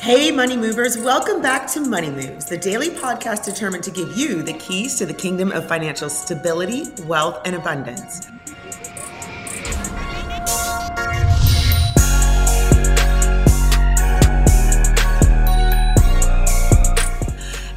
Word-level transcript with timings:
Hey, 0.00 0.30
money 0.30 0.56
movers, 0.56 0.96
welcome 0.96 1.42
back 1.42 1.66
to 1.72 1.80
Money 1.80 2.08
Moves, 2.08 2.44
the 2.44 2.56
daily 2.56 2.88
podcast 2.88 3.44
determined 3.44 3.82
to 3.82 3.90
give 3.90 4.16
you 4.16 4.44
the 4.44 4.52
keys 4.52 4.94
to 4.94 5.06
the 5.06 5.12
kingdom 5.12 5.50
of 5.50 5.66
financial 5.66 6.08
stability, 6.08 6.84
wealth, 7.04 7.40
and 7.44 7.56
abundance. 7.56 8.28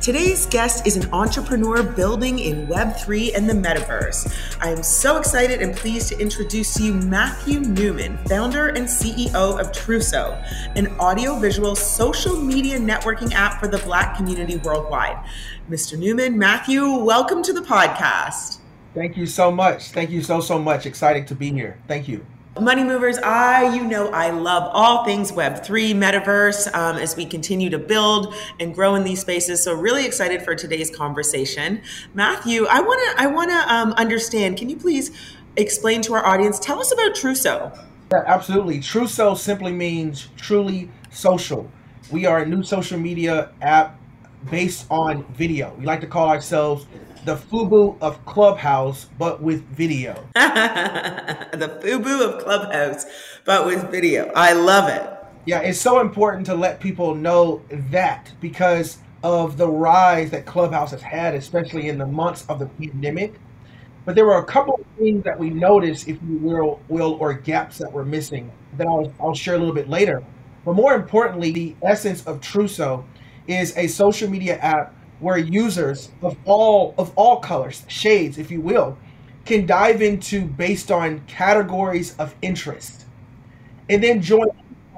Today's 0.01 0.47
guest 0.47 0.87
is 0.87 0.97
an 0.97 1.07
entrepreneur 1.13 1.83
building 1.83 2.39
in 2.39 2.65
Web3 2.65 3.35
and 3.35 3.47
the 3.47 3.53
metaverse. 3.53 4.33
I 4.59 4.71
am 4.71 4.81
so 4.81 5.17
excited 5.17 5.61
and 5.61 5.75
pleased 5.75 6.09
to 6.09 6.17
introduce 6.17 6.73
to 6.73 6.83
you 6.83 6.95
Matthew 6.95 7.59
Newman, 7.59 8.17
founder 8.27 8.69
and 8.69 8.87
CEO 8.87 9.59
of 9.59 9.71
Truso, 9.71 10.43
an 10.75 10.87
audiovisual 10.99 11.75
social 11.75 12.35
media 12.35 12.79
networking 12.79 13.31
app 13.33 13.59
for 13.59 13.67
the 13.67 13.77
Black 13.77 14.17
community 14.17 14.57
worldwide. 14.57 15.23
Mr. 15.69 15.99
Newman, 15.99 16.35
Matthew, 16.35 16.95
welcome 16.95 17.43
to 17.43 17.53
the 17.53 17.61
podcast. 17.61 18.57
Thank 18.95 19.15
you 19.15 19.27
so 19.27 19.51
much. 19.51 19.91
Thank 19.91 20.09
you 20.09 20.23
so, 20.23 20.41
so 20.41 20.57
much. 20.57 20.87
Excited 20.87 21.27
to 21.27 21.35
be 21.35 21.51
here. 21.51 21.77
Thank 21.87 22.07
you. 22.07 22.25
Money 22.59 22.83
movers, 22.83 23.17
I, 23.19 23.73
you 23.73 23.85
know, 23.85 24.09
I 24.09 24.29
love 24.31 24.69
all 24.73 25.05
things 25.05 25.31
Web3, 25.31 25.93
metaverse, 25.93 26.67
um, 26.75 26.97
as 26.97 27.15
we 27.15 27.25
continue 27.25 27.69
to 27.69 27.79
build 27.79 28.35
and 28.59 28.75
grow 28.75 28.95
in 28.95 29.05
these 29.05 29.21
spaces. 29.21 29.63
So, 29.63 29.73
really 29.73 30.05
excited 30.05 30.41
for 30.41 30.53
today's 30.53 30.93
conversation. 30.93 31.81
Matthew, 32.13 32.65
I 32.69 32.81
want 32.81 32.99
to, 33.17 33.23
I 33.23 33.27
want 33.27 33.51
to 33.51 33.73
um, 33.73 33.93
understand. 33.93 34.57
Can 34.57 34.67
you 34.67 34.75
please 34.75 35.11
explain 35.55 36.01
to 36.01 36.13
our 36.13 36.25
audience? 36.25 36.59
Tell 36.59 36.81
us 36.81 36.91
about 36.91 37.15
Truso. 37.15 37.73
Yeah, 38.11 38.23
absolutely. 38.27 38.79
Truso 38.79 39.37
simply 39.37 39.71
means 39.71 40.27
truly 40.35 40.91
social. 41.09 41.71
We 42.11 42.25
are 42.25 42.39
a 42.39 42.45
new 42.45 42.63
social 42.63 42.99
media 42.99 43.51
app 43.61 43.97
based 44.49 44.87
on 44.89 45.23
video. 45.35 45.73
We 45.79 45.85
like 45.85 46.01
to 46.01 46.07
call 46.07 46.27
ourselves 46.27 46.85
the 47.25 47.35
FUBU 47.35 47.97
of 48.01 48.23
Clubhouse, 48.25 49.05
but 49.17 49.41
with 49.41 49.63
video. 49.69 50.13
the 50.33 51.79
FUBU 51.83 52.21
of 52.21 52.43
Clubhouse, 52.43 53.05
but 53.45 53.65
with 53.65 53.89
video. 53.91 54.31
I 54.35 54.53
love 54.53 54.89
it. 54.89 55.07
Yeah, 55.45 55.59
it's 55.59 55.79
so 55.79 55.99
important 55.99 56.45
to 56.47 56.55
let 56.55 56.79
people 56.79 57.15
know 57.15 57.61
that 57.69 58.31
because 58.41 58.97
of 59.23 59.57
the 59.57 59.67
rise 59.67 60.31
that 60.31 60.45
Clubhouse 60.45 60.91
has 60.91 61.01
had, 61.01 61.35
especially 61.35 61.89
in 61.89 61.97
the 61.97 62.05
months 62.05 62.45
of 62.49 62.59
the 62.59 62.65
pandemic. 62.65 63.35
But 64.03 64.15
there 64.15 64.25
were 64.25 64.37
a 64.37 64.45
couple 64.45 64.75
of 64.75 64.85
things 64.97 65.23
that 65.23 65.37
we 65.37 65.51
noticed, 65.51 66.07
if 66.07 66.17
you 66.27 66.37
will, 66.37 66.79
will 66.89 67.17
or 67.19 67.33
gaps 67.33 67.77
that 67.77 67.91
were 67.91 68.05
missing 68.05 68.51
that 68.77 68.87
I'll, 68.87 69.13
I'll 69.19 69.35
share 69.35 69.55
a 69.55 69.59
little 69.59 69.75
bit 69.75 69.89
later. 69.89 70.23
But 70.65 70.73
more 70.73 70.95
importantly, 70.95 71.51
the 71.51 71.75
essence 71.83 72.25
of 72.25 72.39
Truso 72.41 73.03
is 73.47 73.75
a 73.77 73.87
social 73.87 74.29
media 74.29 74.57
app 74.57 74.93
where 75.21 75.37
users 75.37 76.09
of 76.21 76.35
all 76.45 76.93
of 76.97 77.13
all 77.15 77.39
colors, 77.39 77.83
shades, 77.87 78.37
if 78.37 78.51
you 78.51 78.59
will, 78.59 78.97
can 79.45 79.65
dive 79.65 80.01
into 80.01 80.41
based 80.45 80.91
on 80.91 81.21
categories 81.27 82.15
of 82.17 82.35
interest, 82.41 83.05
and 83.89 84.03
then 84.03 84.21
join 84.21 84.49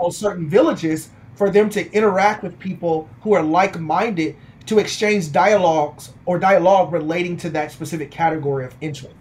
certain 0.09 0.49
villages 0.49 1.09
for 1.35 1.49
them 1.49 1.69
to 1.69 1.91
interact 1.93 2.43
with 2.43 2.57
people 2.59 3.09
who 3.21 3.33
are 3.33 3.43
like-minded 3.43 4.35
to 4.65 4.79
exchange 4.79 5.31
dialogues 5.31 6.11
or 6.25 6.39
dialogue 6.39 6.91
relating 6.91 7.37
to 7.37 7.49
that 7.49 7.71
specific 7.71 8.11
category 8.11 8.65
of 8.65 8.73
interest. 8.81 9.15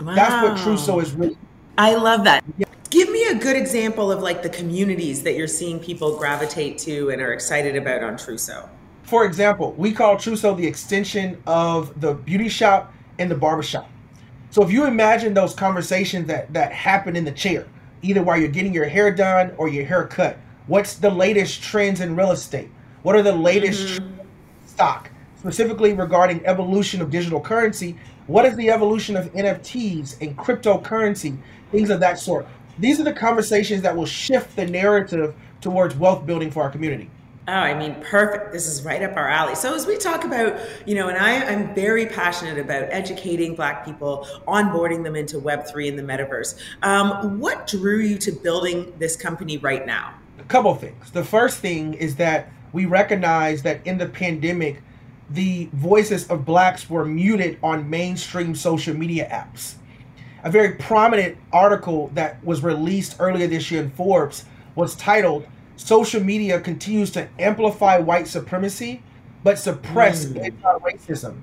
Wow. 0.00 0.14
That's 0.14 0.42
what 0.42 0.58
Truso 0.58 1.02
is 1.02 1.12
really. 1.12 1.36
I 1.78 1.94
love 1.94 2.24
that. 2.24 2.44
Yeah. 2.58 2.66
Give 2.90 3.10
me 3.10 3.24
a 3.26 3.34
good 3.34 3.56
example 3.56 4.12
of 4.12 4.22
like 4.22 4.42
the 4.42 4.48
communities 4.48 5.22
that 5.24 5.34
you're 5.34 5.48
seeing 5.48 5.80
people 5.80 6.16
gravitate 6.16 6.78
to 6.78 7.10
and 7.10 7.20
are 7.20 7.32
excited 7.32 7.74
about 7.76 8.04
on 8.04 8.14
Truso. 8.14 8.68
For 9.04 9.24
example, 9.26 9.72
we 9.76 9.92
call 9.92 10.16
Truso 10.16 10.56
the 10.56 10.66
extension 10.66 11.42
of 11.46 12.00
the 12.00 12.14
beauty 12.14 12.48
shop 12.48 12.92
and 13.18 13.30
the 13.30 13.34
barbershop. 13.34 13.88
So 14.50 14.62
if 14.62 14.70
you 14.70 14.86
imagine 14.86 15.34
those 15.34 15.52
conversations 15.52 16.26
that, 16.28 16.52
that 16.54 16.72
happen 16.72 17.14
in 17.14 17.24
the 17.24 17.32
chair, 17.32 17.66
either 18.02 18.22
while 18.22 18.38
you're 18.38 18.48
getting 18.48 18.72
your 18.72 18.86
hair 18.86 19.14
done 19.14 19.52
or 19.58 19.68
your 19.68 19.84
hair 19.84 20.06
cut, 20.06 20.38
what's 20.68 20.94
the 20.94 21.10
latest 21.10 21.62
trends 21.62 22.00
in 22.00 22.16
real 22.16 22.30
estate? 22.30 22.70
What 23.02 23.14
are 23.14 23.22
the 23.22 23.32
latest 23.32 24.00
mm-hmm. 24.00 24.20
stock? 24.64 25.10
Specifically 25.36 25.92
regarding 25.92 26.44
evolution 26.46 27.02
of 27.02 27.10
digital 27.10 27.40
currency, 27.40 27.98
what 28.26 28.46
is 28.46 28.56
the 28.56 28.70
evolution 28.70 29.16
of 29.16 29.30
NFTs 29.34 30.20
and 30.22 30.36
cryptocurrency, 30.38 31.36
things 31.70 31.90
of 31.90 32.00
that 32.00 32.18
sort. 32.18 32.46
These 32.78 33.00
are 33.00 33.04
the 33.04 33.12
conversations 33.12 33.82
that 33.82 33.94
will 33.94 34.06
shift 34.06 34.56
the 34.56 34.66
narrative 34.66 35.34
towards 35.60 35.94
wealth 35.94 36.24
building 36.24 36.50
for 36.50 36.62
our 36.62 36.70
community. 36.70 37.10
Oh, 37.46 37.52
I 37.52 37.74
mean, 37.74 37.94
perfect. 38.00 38.52
This 38.52 38.66
is 38.66 38.82
right 38.84 39.02
up 39.02 39.16
our 39.18 39.28
alley. 39.28 39.54
So, 39.54 39.74
as 39.74 39.86
we 39.86 39.98
talk 39.98 40.24
about, 40.24 40.58
you 40.86 40.94
know, 40.94 41.08
and 41.08 41.18
I, 41.18 41.44
I'm 41.44 41.74
very 41.74 42.06
passionate 42.06 42.58
about 42.58 42.84
educating 42.90 43.54
Black 43.54 43.84
people, 43.84 44.26
onboarding 44.48 45.04
them 45.04 45.14
into 45.14 45.38
Web3 45.38 45.90
and 45.90 45.98
the 45.98 46.02
metaverse. 46.02 46.58
Um, 46.82 47.38
what 47.38 47.66
drew 47.66 47.98
you 47.98 48.16
to 48.18 48.32
building 48.32 48.94
this 48.98 49.14
company 49.14 49.58
right 49.58 49.84
now? 49.84 50.14
A 50.38 50.44
couple 50.44 50.74
things. 50.74 51.10
The 51.10 51.24
first 51.24 51.58
thing 51.58 51.92
is 51.92 52.16
that 52.16 52.48
we 52.72 52.86
recognize 52.86 53.62
that 53.62 53.86
in 53.86 53.98
the 53.98 54.06
pandemic, 54.06 54.82
the 55.28 55.68
voices 55.74 56.26
of 56.28 56.46
Blacks 56.46 56.88
were 56.88 57.04
muted 57.04 57.58
on 57.62 57.90
mainstream 57.90 58.54
social 58.54 58.96
media 58.96 59.28
apps. 59.30 59.74
A 60.44 60.50
very 60.50 60.76
prominent 60.76 61.36
article 61.52 62.10
that 62.14 62.42
was 62.42 62.62
released 62.62 63.16
earlier 63.18 63.46
this 63.46 63.70
year 63.70 63.82
in 63.82 63.90
Forbes 63.90 64.46
was 64.74 64.96
titled 64.96 65.46
social 65.76 66.22
media 66.22 66.60
continues 66.60 67.10
to 67.10 67.28
amplify 67.38 67.98
white 67.98 68.28
supremacy 68.28 69.02
but 69.42 69.58
suppress 69.58 70.26
mm. 70.26 70.44
anti-racism 70.44 71.36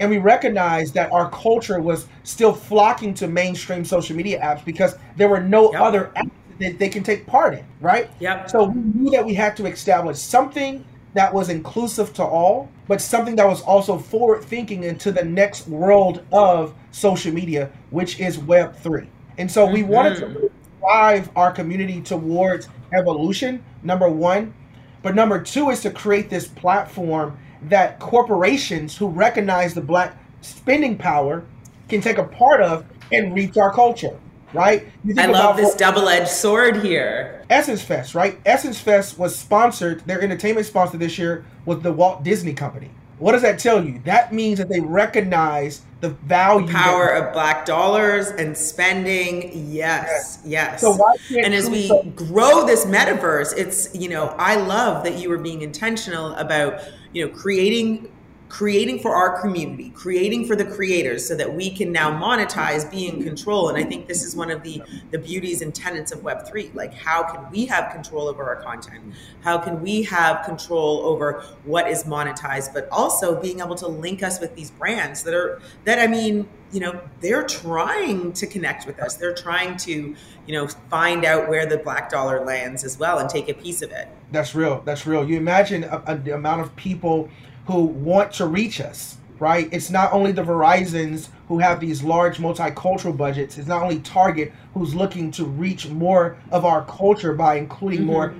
and 0.00 0.10
we 0.10 0.18
recognize 0.18 0.92
that 0.92 1.10
our 1.12 1.28
culture 1.30 1.80
was 1.80 2.06
still 2.22 2.52
flocking 2.52 3.14
to 3.14 3.26
mainstream 3.26 3.84
social 3.84 4.16
media 4.16 4.40
apps 4.40 4.64
because 4.64 4.96
there 5.16 5.28
were 5.28 5.40
no 5.40 5.72
yep. 5.72 5.80
other 5.80 6.12
apps 6.16 6.30
that 6.60 6.78
they 6.78 6.88
can 6.88 7.02
take 7.02 7.26
part 7.26 7.54
in 7.54 7.64
right 7.80 8.10
yep 8.20 8.48
so 8.50 8.64
we 8.64 8.80
knew 8.80 9.10
that 9.10 9.24
we 9.24 9.34
had 9.34 9.56
to 9.56 9.66
establish 9.66 10.18
something 10.18 10.84
that 11.14 11.32
was 11.32 11.48
inclusive 11.48 12.12
to 12.12 12.22
all 12.22 12.68
but 12.86 13.00
something 13.00 13.36
that 13.36 13.46
was 13.46 13.60
also 13.62 13.98
forward 13.98 14.42
thinking 14.42 14.84
into 14.84 15.12
the 15.12 15.24
next 15.24 15.66
world 15.68 16.24
of 16.32 16.74
social 16.90 17.32
media 17.32 17.70
which 17.90 18.18
is 18.20 18.38
web 18.38 18.76
3 18.76 19.06
and 19.38 19.50
so 19.50 19.66
we 19.66 19.82
mm-hmm. 19.82 19.92
wanted 19.92 20.16
to 20.16 20.26
mm-hmm. 20.26 20.46
Drive 20.88 21.30
our 21.36 21.52
community 21.52 22.00
towards 22.00 22.68
evolution, 22.94 23.62
number 23.82 24.08
one. 24.08 24.54
But 25.02 25.14
number 25.14 25.40
two 25.42 25.68
is 25.68 25.82
to 25.82 25.90
create 25.90 26.30
this 26.30 26.48
platform 26.48 27.38
that 27.64 27.98
corporations 27.98 28.96
who 28.96 29.08
recognize 29.08 29.74
the 29.74 29.82
black 29.82 30.16
spending 30.40 30.96
power 30.96 31.44
can 31.88 32.00
take 32.00 32.16
a 32.16 32.24
part 32.24 32.62
of 32.62 32.86
and 33.12 33.34
reach 33.34 33.56
our 33.58 33.72
culture, 33.72 34.18
right? 34.54 34.86
I 35.16 35.26
love 35.26 35.56
this 35.56 35.74
double 35.74 36.08
edged 36.08 36.28
sword 36.28 36.82
here. 36.82 37.44
Essence 37.50 37.82
Fest, 37.82 38.14
right? 38.14 38.38
Essence 38.46 38.80
Fest 38.80 39.18
was 39.18 39.36
sponsored, 39.36 40.00
their 40.06 40.22
entertainment 40.22 40.66
sponsor 40.66 40.96
this 40.96 41.18
year 41.18 41.44
was 41.66 41.80
the 41.80 41.92
Walt 41.92 42.22
Disney 42.22 42.54
Company. 42.54 42.90
What 43.18 43.32
does 43.32 43.42
that 43.42 43.58
tell 43.58 43.84
you? 43.84 44.00
That 44.04 44.32
means 44.32 44.58
that 44.58 44.68
they 44.68 44.80
recognize 44.80 45.82
the 46.00 46.10
value 46.10 46.66
the 46.66 46.72
power 46.72 47.08
of 47.08 47.32
black 47.32 47.66
dollars 47.66 48.28
and 48.28 48.56
spending 48.56 49.50
yes 49.68 50.38
yes, 50.44 50.80
yes. 50.80 50.80
So 50.80 50.96
and 51.36 51.52
as 51.52 51.68
we 51.68 51.88
grow 52.14 52.64
this 52.64 52.84
metaverse 52.84 53.52
it's 53.56 53.92
you 53.96 54.08
know 54.08 54.28
i 54.38 54.54
love 54.54 55.02
that 55.02 55.18
you 55.18 55.28
were 55.28 55.38
being 55.38 55.62
intentional 55.62 56.34
about 56.34 56.80
you 57.12 57.26
know 57.26 57.34
creating 57.34 58.08
creating 58.48 58.98
for 59.00 59.14
our 59.14 59.40
community, 59.40 59.90
creating 59.90 60.46
for 60.46 60.56
the 60.56 60.64
creators 60.64 61.26
so 61.26 61.34
that 61.34 61.52
we 61.52 61.70
can 61.70 61.92
now 61.92 62.10
monetize, 62.10 62.90
be 62.90 63.06
in 63.06 63.22
control. 63.22 63.68
And 63.68 63.76
I 63.76 63.84
think 63.84 64.08
this 64.08 64.24
is 64.24 64.34
one 64.34 64.50
of 64.50 64.62
the, 64.62 64.82
the 65.10 65.18
beauties 65.18 65.60
and 65.60 65.74
tenets 65.74 66.12
of 66.12 66.20
Web3. 66.20 66.74
Like, 66.74 66.94
how 66.94 67.22
can 67.22 67.50
we 67.50 67.66
have 67.66 67.92
control 67.92 68.26
over 68.26 68.42
our 68.44 68.56
content? 68.62 69.14
How 69.42 69.58
can 69.58 69.82
we 69.82 70.02
have 70.04 70.44
control 70.44 71.00
over 71.04 71.44
what 71.64 71.88
is 71.88 72.04
monetized, 72.04 72.72
but 72.72 72.88
also 72.90 73.40
being 73.40 73.60
able 73.60 73.76
to 73.76 73.86
link 73.88 74.22
us 74.22 74.40
with 74.40 74.54
these 74.54 74.70
brands 74.70 75.22
that 75.24 75.34
are, 75.34 75.60
that 75.84 75.98
I 75.98 76.06
mean, 76.06 76.48
you 76.72 76.80
know, 76.80 77.00
they're 77.20 77.46
trying 77.46 78.32
to 78.32 78.46
connect 78.46 78.86
with 78.86 79.00
us. 79.00 79.14
They're 79.14 79.34
trying 79.34 79.76
to, 79.78 79.92
you 80.46 80.54
know, 80.54 80.68
find 80.90 81.24
out 81.24 81.48
where 81.48 81.66
the 81.66 81.78
black 81.78 82.10
dollar 82.10 82.44
lands 82.44 82.84
as 82.84 82.98
well 82.98 83.18
and 83.18 83.28
take 83.28 83.48
a 83.48 83.54
piece 83.54 83.82
of 83.82 83.90
it. 83.90 84.08
That's 84.30 84.54
real. 84.54 84.82
That's 84.84 85.06
real. 85.06 85.28
You 85.28 85.36
imagine 85.38 85.84
a, 85.84 86.02
a, 86.06 86.16
the 86.16 86.34
amount 86.34 86.60
of 86.60 86.74
people 86.76 87.30
who 87.68 87.82
want 87.84 88.32
to 88.32 88.46
reach 88.46 88.80
us, 88.80 89.18
right? 89.38 89.68
It's 89.70 89.90
not 89.90 90.14
only 90.14 90.32
the 90.32 90.42
Verizons 90.42 91.28
who 91.48 91.58
have 91.58 91.80
these 91.80 92.02
large 92.02 92.38
multicultural 92.38 93.14
budgets. 93.14 93.58
It's 93.58 93.68
not 93.68 93.82
only 93.82 93.98
Target 93.98 94.54
who's 94.72 94.94
looking 94.94 95.30
to 95.32 95.44
reach 95.44 95.86
more 95.86 96.38
of 96.50 96.64
our 96.64 96.86
culture 96.86 97.34
by 97.34 97.56
including 97.56 98.00
mm-hmm. 98.00 98.08
more 98.08 98.34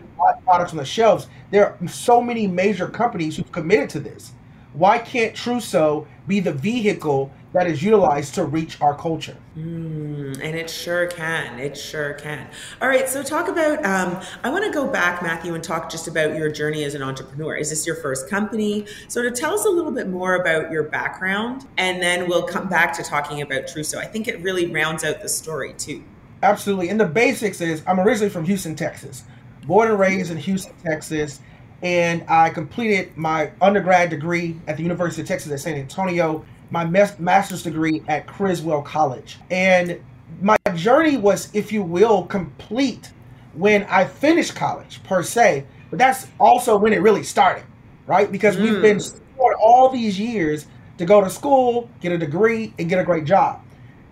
products 0.44 0.72
on 0.72 0.78
the 0.78 0.84
shelves. 0.86 1.26
There 1.50 1.66
are 1.66 1.88
so 1.88 2.22
many 2.22 2.46
major 2.46 2.88
companies 2.88 3.36
who've 3.36 3.52
committed 3.52 3.90
to 3.90 4.00
this. 4.00 4.32
Why 4.72 4.98
can't 4.98 5.34
Truso 5.34 6.06
be 6.26 6.40
the 6.40 6.52
vehicle 6.52 7.30
that 7.52 7.66
is 7.66 7.82
utilized 7.82 8.34
to 8.34 8.44
reach 8.44 8.80
our 8.80 8.94
culture. 8.94 9.36
Mm, 9.56 10.38
and 10.42 10.54
it 10.54 10.68
sure 10.68 11.06
can. 11.06 11.58
It 11.58 11.76
sure 11.76 12.14
can. 12.14 12.46
All 12.82 12.88
right. 12.88 13.08
So, 13.08 13.22
talk 13.22 13.48
about. 13.48 13.84
Um, 13.84 14.20
I 14.44 14.50
want 14.50 14.64
to 14.64 14.70
go 14.70 14.86
back, 14.86 15.22
Matthew, 15.22 15.54
and 15.54 15.64
talk 15.64 15.90
just 15.90 16.08
about 16.08 16.36
your 16.36 16.50
journey 16.50 16.84
as 16.84 16.94
an 16.94 17.02
entrepreneur. 17.02 17.56
Is 17.56 17.70
this 17.70 17.86
your 17.86 17.96
first 17.96 18.28
company? 18.28 18.86
Sort 19.08 19.26
of 19.26 19.34
tell 19.34 19.54
us 19.54 19.64
a 19.64 19.70
little 19.70 19.92
bit 19.92 20.08
more 20.08 20.34
about 20.36 20.70
your 20.70 20.84
background, 20.84 21.66
and 21.78 22.02
then 22.02 22.28
we'll 22.28 22.46
come 22.46 22.68
back 22.68 22.92
to 22.94 23.02
talking 23.02 23.40
about 23.40 23.62
Truso. 23.62 23.96
I 23.96 24.04
think 24.04 24.28
it 24.28 24.42
really 24.42 24.66
rounds 24.66 25.02
out 25.04 25.22
the 25.22 25.28
story 25.28 25.72
too. 25.78 26.04
Absolutely. 26.42 26.88
And 26.90 27.00
the 27.00 27.06
basics 27.06 27.60
is 27.60 27.82
I'm 27.86 27.98
originally 27.98 28.30
from 28.30 28.44
Houston, 28.44 28.76
Texas, 28.76 29.24
born 29.66 29.90
and 29.90 29.98
raised 29.98 30.30
in 30.30 30.36
Houston, 30.36 30.74
Texas. 30.84 31.40
And 31.80 32.24
I 32.28 32.50
completed 32.50 33.16
my 33.16 33.52
undergrad 33.60 34.10
degree 34.10 34.56
at 34.66 34.76
the 34.76 34.82
University 34.82 35.22
of 35.22 35.28
Texas 35.28 35.52
at 35.52 35.60
San 35.60 35.76
Antonio 35.76 36.44
my 36.70 36.84
master's 36.84 37.62
degree 37.62 38.02
at 38.08 38.26
Criswell 38.26 38.82
College. 38.82 39.38
And 39.50 40.00
my 40.42 40.56
journey 40.74 41.16
was, 41.16 41.50
if 41.54 41.72
you 41.72 41.82
will, 41.82 42.24
complete 42.24 43.10
when 43.54 43.84
I 43.84 44.04
finished 44.04 44.54
college, 44.54 45.02
per 45.02 45.22
se. 45.22 45.64
But 45.90 45.98
that's 45.98 46.26
also 46.38 46.76
when 46.76 46.92
it 46.92 47.00
really 47.00 47.22
started, 47.22 47.64
right? 48.06 48.30
Because 48.30 48.56
mm. 48.56 48.62
we've 48.62 48.82
been 48.82 49.00
for 49.36 49.56
all 49.56 49.88
these 49.88 50.18
years 50.18 50.66
to 50.98 51.06
go 51.06 51.22
to 51.22 51.30
school, 51.30 51.88
get 52.00 52.12
a 52.12 52.18
degree, 52.18 52.74
and 52.78 52.88
get 52.88 52.98
a 52.98 53.04
great 53.04 53.24
job. 53.24 53.62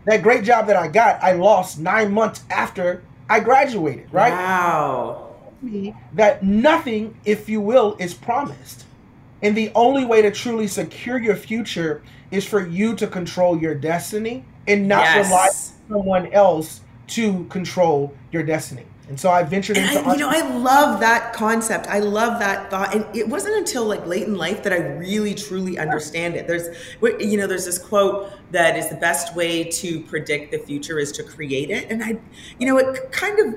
That 0.06 0.22
great 0.22 0.44
job 0.44 0.68
that 0.68 0.76
I 0.76 0.88
got, 0.88 1.22
I 1.22 1.32
lost 1.32 1.78
nine 1.78 2.12
months 2.12 2.44
after 2.48 3.02
I 3.28 3.40
graduated, 3.40 4.12
right? 4.12 4.30
Wow. 4.30 5.34
That 6.14 6.44
nothing, 6.44 7.18
if 7.24 7.48
you 7.48 7.60
will, 7.60 7.96
is 7.98 8.14
promised. 8.14 8.85
And 9.42 9.56
the 9.56 9.70
only 9.74 10.04
way 10.04 10.22
to 10.22 10.30
truly 10.30 10.66
secure 10.66 11.20
your 11.20 11.36
future 11.36 12.02
is 12.30 12.44
for 12.44 12.66
you 12.66 12.94
to 12.96 13.06
control 13.06 13.58
your 13.58 13.74
destiny 13.74 14.44
and 14.66 14.88
not 14.88 15.02
yes. 15.02 15.26
rely 15.26 15.46
on 15.46 16.02
someone 16.02 16.32
else 16.32 16.80
to 17.08 17.44
control 17.44 18.14
your 18.32 18.42
destiny. 18.42 18.84
And 19.08 19.20
so 19.20 19.30
I 19.30 19.44
ventured 19.44 19.76
into. 19.76 20.00
I, 20.00 20.14
you 20.14 20.18
know, 20.18 20.28
I 20.28 20.40
love 20.58 20.98
that 20.98 21.32
concept. 21.32 21.86
I 21.86 22.00
love 22.00 22.40
that 22.40 22.70
thought. 22.70 22.92
And 22.92 23.06
it 23.14 23.28
wasn't 23.28 23.56
until 23.56 23.84
like 23.84 24.04
late 24.04 24.24
in 24.24 24.36
life 24.36 24.64
that 24.64 24.72
I 24.72 24.78
really 24.78 25.32
truly 25.32 25.78
understand 25.78 26.34
it. 26.34 26.48
There's, 26.48 26.76
you 27.20 27.36
know, 27.36 27.46
there's 27.46 27.66
this 27.66 27.78
quote 27.78 28.32
that 28.50 28.76
is 28.76 28.88
the 28.88 28.96
best 28.96 29.36
way 29.36 29.62
to 29.62 30.00
predict 30.00 30.50
the 30.50 30.58
future 30.58 30.98
is 30.98 31.12
to 31.12 31.22
create 31.22 31.70
it. 31.70 31.88
And 31.88 32.02
I, 32.02 32.18
you 32.58 32.66
know, 32.66 32.78
it 32.78 33.12
kind 33.12 33.38
of 33.38 33.54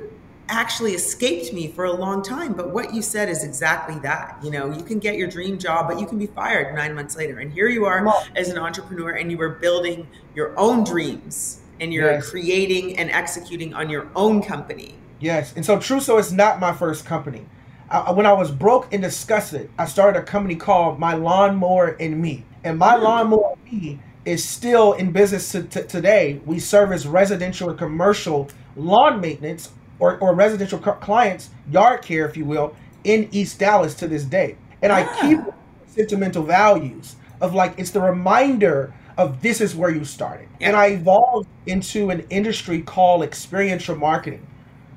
actually 0.50 0.94
escaped 0.94 1.54
me 1.54 1.68
for 1.68 1.86
a 1.86 1.94
long 1.94 2.22
time. 2.24 2.54
But 2.54 2.72
what 2.72 2.94
you 2.94 3.02
said 3.02 3.30
is 3.30 3.44
exactly 3.44 4.00
that. 4.00 4.38
You 4.44 4.52
know, 4.52 4.72
you 4.72 4.84
can 4.84 5.00
get 5.00 5.16
your 5.16 5.28
dream 5.28 5.58
job, 5.58 5.88
but 5.88 6.00
you 6.00 6.06
can 6.06 6.18
be 6.18 6.28
fired 6.28 6.76
nine 6.76 6.96
months 6.96 7.16
later. 7.16 7.40
And 7.40 7.54
here 7.54 7.70
you 7.70 7.86
are 7.86 8.06
as 8.36 8.50
an 8.50 8.58
entrepreneur 8.58 9.12
and 9.12 9.32
you 9.32 9.40
are 9.42 9.50
building 9.50 10.08
your 10.36 10.58
own 10.58 10.84
dreams 10.84 11.62
and 11.80 11.94
you're 11.94 12.12
yes. 12.12 12.30
creating 12.30 12.98
and 12.98 13.10
executing 13.12 13.74
on 13.74 13.90
your 13.90 14.10
own 14.16 14.42
company. 14.42 14.96
Yes. 15.20 15.54
And 15.56 15.66
so 15.66 15.78
Truso 15.78 16.20
is 16.20 16.34
not 16.34 16.60
my 16.60 16.74
first 16.74 17.06
company. 17.06 17.46
I, 17.90 18.12
when 18.12 18.26
I 18.26 18.34
was 18.34 18.52
broke 18.52 18.94
and 18.94 19.02
disgusted, 19.02 19.70
I 19.78 19.86
started 19.86 20.20
a 20.20 20.24
company 20.24 20.56
called 20.56 21.00
My 21.00 21.14
Lawnmower 21.14 21.96
and 22.00 22.22
Me. 22.22 22.44
And 22.64 22.78
My 22.78 22.96
mm. 22.96 23.04
Lawnmower 23.04 23.56
and 23.56 23.72
Me 23.72 24.00
is 24.26 24.48
still 24.48 24.94
in 24.94 25.12
business 25.12 25.52
to, 25.54 25.64
to, 25.64 25.84
today. 25.84 26.42
We 26.46 26.60
service 26.60 27.06
residential 27.06 27.70
and 27.70 27.78
commercial 27.78 28.50
lawn 28.76 29.20
maintenance 29.22 29.72
or, 30.00 30.18
or 30.20 30.34
residential 30.34 30.80
clients, 30.80 31.50
yard 31.70 32.02
care, 32.02 32.26
if 32.28 32.36
you 32.36 32.46
will, 32.46 32.76
in 33.04 33.30
East 33.32 33.60
Dallas 33.60 33.94
to 33.96 34.08
this 34.08 34.24
day. 34.24 34.56
And 34.82 34.92
I 34.92 35.04
keep 35.22 35.40
sentimental 35.88 36.44
values 36.44 37.16
of 37.42 37.54
like, 37.54 37.78
it's 37.78 37.92
the 37.92 38.02
reminder 38.02 38.94
of 39.18 39.42
this 39.42 39.60
is 39.60 39.76
where 39.76 39.90
you 39.90 40.06
started. 40.06 40.48
Yeah. 40.60 40.70
And 40.70 40.78
I 40.78 40.88
evolved 40.88 41.48
into 41.66 42.10
an 42.10 42.26
industry 42.30 42.82
called 42.82 43.24
experiential 43.24 43.96
marketing, 43.96 44.46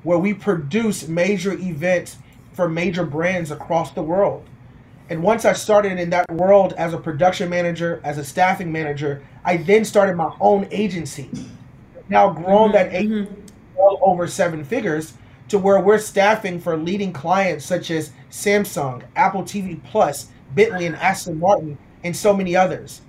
where 0.03 0.17
we 0.17 0.33
produce 0.33 1.07
major 1.07 1.53
events 1.53 2.17
for 2.53 2.69
major 2.69 3.05
brands 3.05 3.51
across 3.51 3.91
the 3.91 4.03
world. 4.03 4.47
And 5.09 5.21
once 5.21 5.43
I 5.43 5.51
started 5.53 5.99
in 5.99 6.09
that 6.11 6.31
world 6.31 6.73
as 6.73 6.93
a 6.93 6.97
production 6.97 7.49
manager, 7.49 7.99
as 8.05 8.17
a 8.17 8.23
staffing 8.23 8.71
manager, 8.71 9.21
I 9.43 9.57
then 9.57 9.83
started 9.83 10.15
my 10.15 10.33
own 10.39 10.67
agency. 10.71 11.29
Now 12.07 12.31
grown 12.31 12.71
mm-hmm. 12.71 12.73
that 12.73 12.93
agency 12.93 13.31
mm-hmm 13.31 13.42
well 13.83 13.99
over 14.01 14.27
seven 14.27 14.63
figures 14.63 15.13
to 15.49 15.59
where 15.59 15.79
we're 15.79 15.99
staffing 15.99 16.59
for 16.59 16.77
leading 16.77 17.11
clients 17.11 17.65
such 17.65 17.91
as 17.91 18.11
Samsung, 18.31 19.03
Apple 19.15 19.43
TV 19.43 19.81
Plus, 19.83 20.27
Bentley, 20.55 20.85
and 20.85 20.95
Aston 20.95 21.39
Martin, 21.39 21.77
and 22.03 22.15
so 22.15 22.35
many 22.35 22.55
others. 22.55 23.01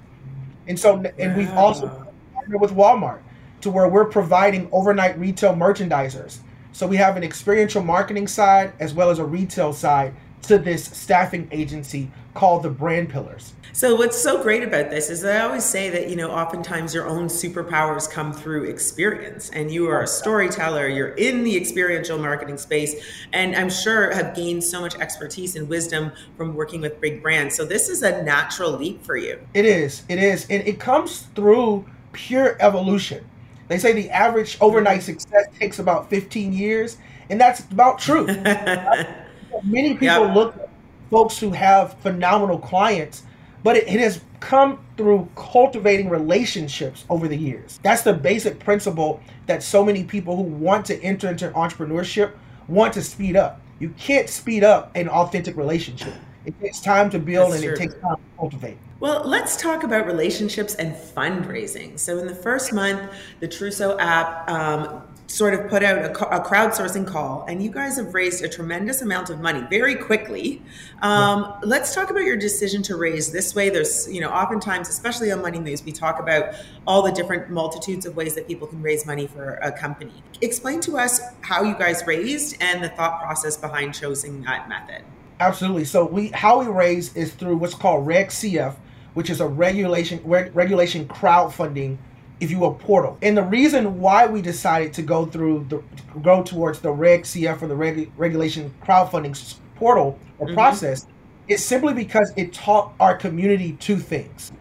And 0.67 0.79
so, 0.79 1.03
and 1.19 1.37
we've 1.37 1.53
also 1.53 1.87
partnered 2.35 2.61
with 2.61 2.73
Walmart 2.73 3.21
to 3.61 3.71
where 3.71 3.89
we're 3.89 4.05
providing 4.05 4.69
overnight 4.73 5.19
retail 5.19 5.55
merchandisers. 5.55 6.39
So 6.73 6.87
we 6.87 6.97
have 6.97 7.17
an 7.17 7.23
experiential 7.23 7.83
marketing 7.83 8.27
side 8.27 8.73
as 8.81 8.93
well 8.95 9.11
as 9.11 9.19
a 9.19 9.25
retail 9.25 9.73
side 9.73 10.13
to 10.47 10.59
this 10.59 10.85
staffing 10.85 11.49
agency 11.51 12.11
called 12.35 12.63
the 12.63 12.71
Brand 12.71 13.09
Pillars. 13.09 13.55
So 13.73 13.97
what's 13.97 14.17
so 14.17 14.41
great 14.43 14.63
about 14.63 14.91
this 14.91 15.11
is 15.11 15.25
I 15.25 15.41
always 15.41 15.65
say 15.65 15.91
that 15.91 16.09
you 16.09 16.15
know 16.15 16.31
oftentimes 16.31 16.95
your 16.95 17.09
own 17.09 17.27
superpowers 17.27 18.09
come 18.09 18.33
through 18.33 18.65
experience 18.65 19.51
and 19.51 19.69
you 19.69 19.89
are 19.89 20.03
a 20.03 20.07
storyteller 20.07 20.87
you're 20.87 21.15
in 21.15 21.43
the 21.43 21.57
experiential 21.57 22.17
marketing 22.17 22.57
space 22.57 22.95
and 23.33 23.57
I'm 23.57 23.71
sure 23.71 24.15
have 24.15 24.37
gained 24.37 24.63
so 24.63 24.81
much 24.81 24.95
expertise 24.97 25.57
and 25.57 25.69
wisdom 25.69 26.13
from 26.37 26.55
working 26.55 26.81
with 26.83 27.01
big 27.01 27.21
brands 27.21 27.57
so 27.57 27.65
this 27.65 27.89
is 27.89 28.03
a 28.03 28.23
natural 28.23 28.71
leap 28.71 29.05
for 29.05 29.17
you. 29.17 29.41
It 29.55 29.65
is. 29.65 30.05
It 30.09 30.21
is. 30.21 30.47
And 30.51 30.67
it 30.67 30.79
comes 30.79 31.23
through 31.35 31.85
pure 32.13 32.57
evolution. 32.61 33.25
They 33.67 33.79
say 33.79 33.93
the 33.93 34.11
average 34.11 34.57
overnight 34.61 35.03
success 35.03 35.47
takes 35.59 35.81
about 35.81 36.11
15 36.11 36.53
years 36.53 36.97
and 37.29 37.41
that's 37.41 37.61
about 37.71 37.99
true. 37.99 38.27
Many 39.63 39.95
people 39.95 40.27
yep. 40.27 40.35
look 40.35 40.57
at 40.57 40.69
folks 41.11 41.39
who 41.39 41.51
have 41.51 41.95
phenomenal 42.01 42.59
clients, 42.59 43.23
but 43.63 43.77
it, 43.77 43.87
it 43.87 44.01
has 44.01 44.21
come 44.41 44.85
through 44.97 45.29
cultivating 45.37 46.09
relationships 46.09 47.05
over 47.09 47.29
the 47.29 47.37
years. 47.37 47.81
That's 47.83 48.03
the 48.03 48.13
basic 48.13 48.59
principle 48.59 49.21
that 49.47 49.63
so 49.63 49.85
many 49.85 50.05
people 50.05 50.37
who 50.37 50.43
want 50.43 50.87
to 50.87 51.03
enter 51.03 51.31
into 51.31 51.51
entrepreneurship 51.51 52.33
want 52.69 52.93
to 52.95 53.03
speed 53.03 53.37
up. 53.37 53.61
You 53.79 53.91
can't 53.91 54.29
speed 54.29 54.65
up 54.65 54.91
an 54.95 55.09
authentic 55.09 55.57
relationship. 55.57 56.15
It 56.47 56.59
takes 56.61 56.81
time 56.81 57.11
to 57.11 57.19
build 57.19 57.53
That's 57.53 57.63
and 57.63 57.65
true. 57.65 57.73
it 57.75 57.89
takes 57.89 57.95
time 58.01 58.17
to 58.17 58.39
cultivate. 58.39 58.77
Well, 59.01 59.23
let's 59.25 59.57
talk 59.57 59.83
about 59.83 60.07
relationships 60.07 60.75
and 60.75 60.95
fundraising. 60.95 61.99
So, 61.99 62.19
in 62.19 62.27
the 62.27 62.35
first 62.35 62.73
month, 62.73 63.13
the 63.41 63.49
Truso 63.49 63.97
app 63.99 64.49
um, 64.49 65.03
sort 65.27 65.55
of 65.55 65.69
put 65.69 65.83
out 65.83 65.99
a, 65.99 66.37
a, 66.37 66.45
crowdsourcing 66.45 67.07
call, 67.07 67.45
and 67.49 67.63
you 67.63 67.71
guys 67.71 67.97
have 67.97 68.15
raised 68.15 68.45
a 68.45 68.49
tremendous 68.49 69.03
amount 69.03 69.31
of 69.31 69.41
money 69.41 69.67
very 69.71 69.95
quickly. 69.95 70.63
Um. 71.03 71.55
Let's 71.63 71.95
talk 71.95 72.11
about 72.11 72.25
your 72.25 72.37
decision 72.37 72.83
to 72.83 72.97
raise 72.97 73.33
this 73.33 73.55
way. 73.55 73.71
There's, 73.71 74.09
you 74.13 74.21
know, 74.21 74.29
oftentimes, 74.29 74.89
especially 74.89 75.33
on 75.33 75.43
Money 75.43 75.59
Moves, 75.59 75.83
we 75.85 75.93
talk 75.93 76.21
about 76.21 76.55
all 76.87 77.03
the 77.03 77.13
different 77.13 77.51
multitudes 77.51 78.07
of 78.07 78.17
ways 78.17 78.35
that 78.35 78.47
people 78.47 78.67
can 78.67 78.83
raise 78.83 79.07
money 79.07 79.27
for 79.27 79.55
a 79.55 79.73
company. 79.73 80.23
Explain 80.41 80.81
to 80.81 80.99
us 80.99 81.21
how 81.41 81.63
you 81.63 81.75
guys 81.75 82.07
raised 82.07 82.57
and 82.61 82.85
the 82.85 82.91
thought 82.91 83.21
process 83.23 83.57
behind 83.57 83.95
choosing 83.95 84.43
that 84.43 84.69
method. 84.69 85.03
Absolutely. 85.41 85.85
So 85.85 86.05
we 86.05 86.29
how 86.29 86.61
we 86.61 86.67
raise 86.67 87.15
is 87.17 87.33
through 87.33 87.57
what's 87.57 87.75
called 87.75 88.07
Reg 88.07 88.29
CF, 88.29 88.77
which 89.15 89.31
is 89.31 89.41
a 89.41 89.47
regulation 89.47 90.21
reg, 90.25 90.55
regulation 90.55 91.07
crowdfunding 91.09 91.99
if 92.45 92.51
you 92.51 92.59
will, 92.59 92.75
portal. 92.75 93.17
And 93.23 93.37
the 93.37 93.43
reason 93.43 93.99
why 93.99 94.27
we 94.27 94.43
decided 94.43 94.93
to 94.95 95.03
go 95.03 95.25
through 95.25 95.67
the 95.69 95.83
go 96.21 96.43
towards 96.43 96.79
the 96.81 96.91
Reg 96.91 97.23
CF 97.23 97.63
or 97.63 97.67
the 97.67 97.75
reg, 97.75 98.13
regulation 98.17 98.73
crowdfunding 98.83 99.57
portal 99.75 100.19
or 100.39 100.47
mm-hmm. 100.47 100.55
process 100.55 101.07
is 101.49 101.65
simply 101.65 101.95
because 101.95 102.33
it 102.37 102.53
taught 102.53 102.93
our 103.01 103.17
community 103.17 103.73
two 103.81 103.97
things. 103.97 104.53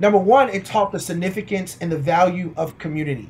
Number 0.00 0.18
one, 0.18 0.48
it 0.48 0.64
taught 0.64 0.90
the 0.90 0.98
significance 0.98 1.76
and 1.80 1.92
the 1.92 1.98
value 1.98 2.52
of 2.56 2.78
community. 2.78 3.28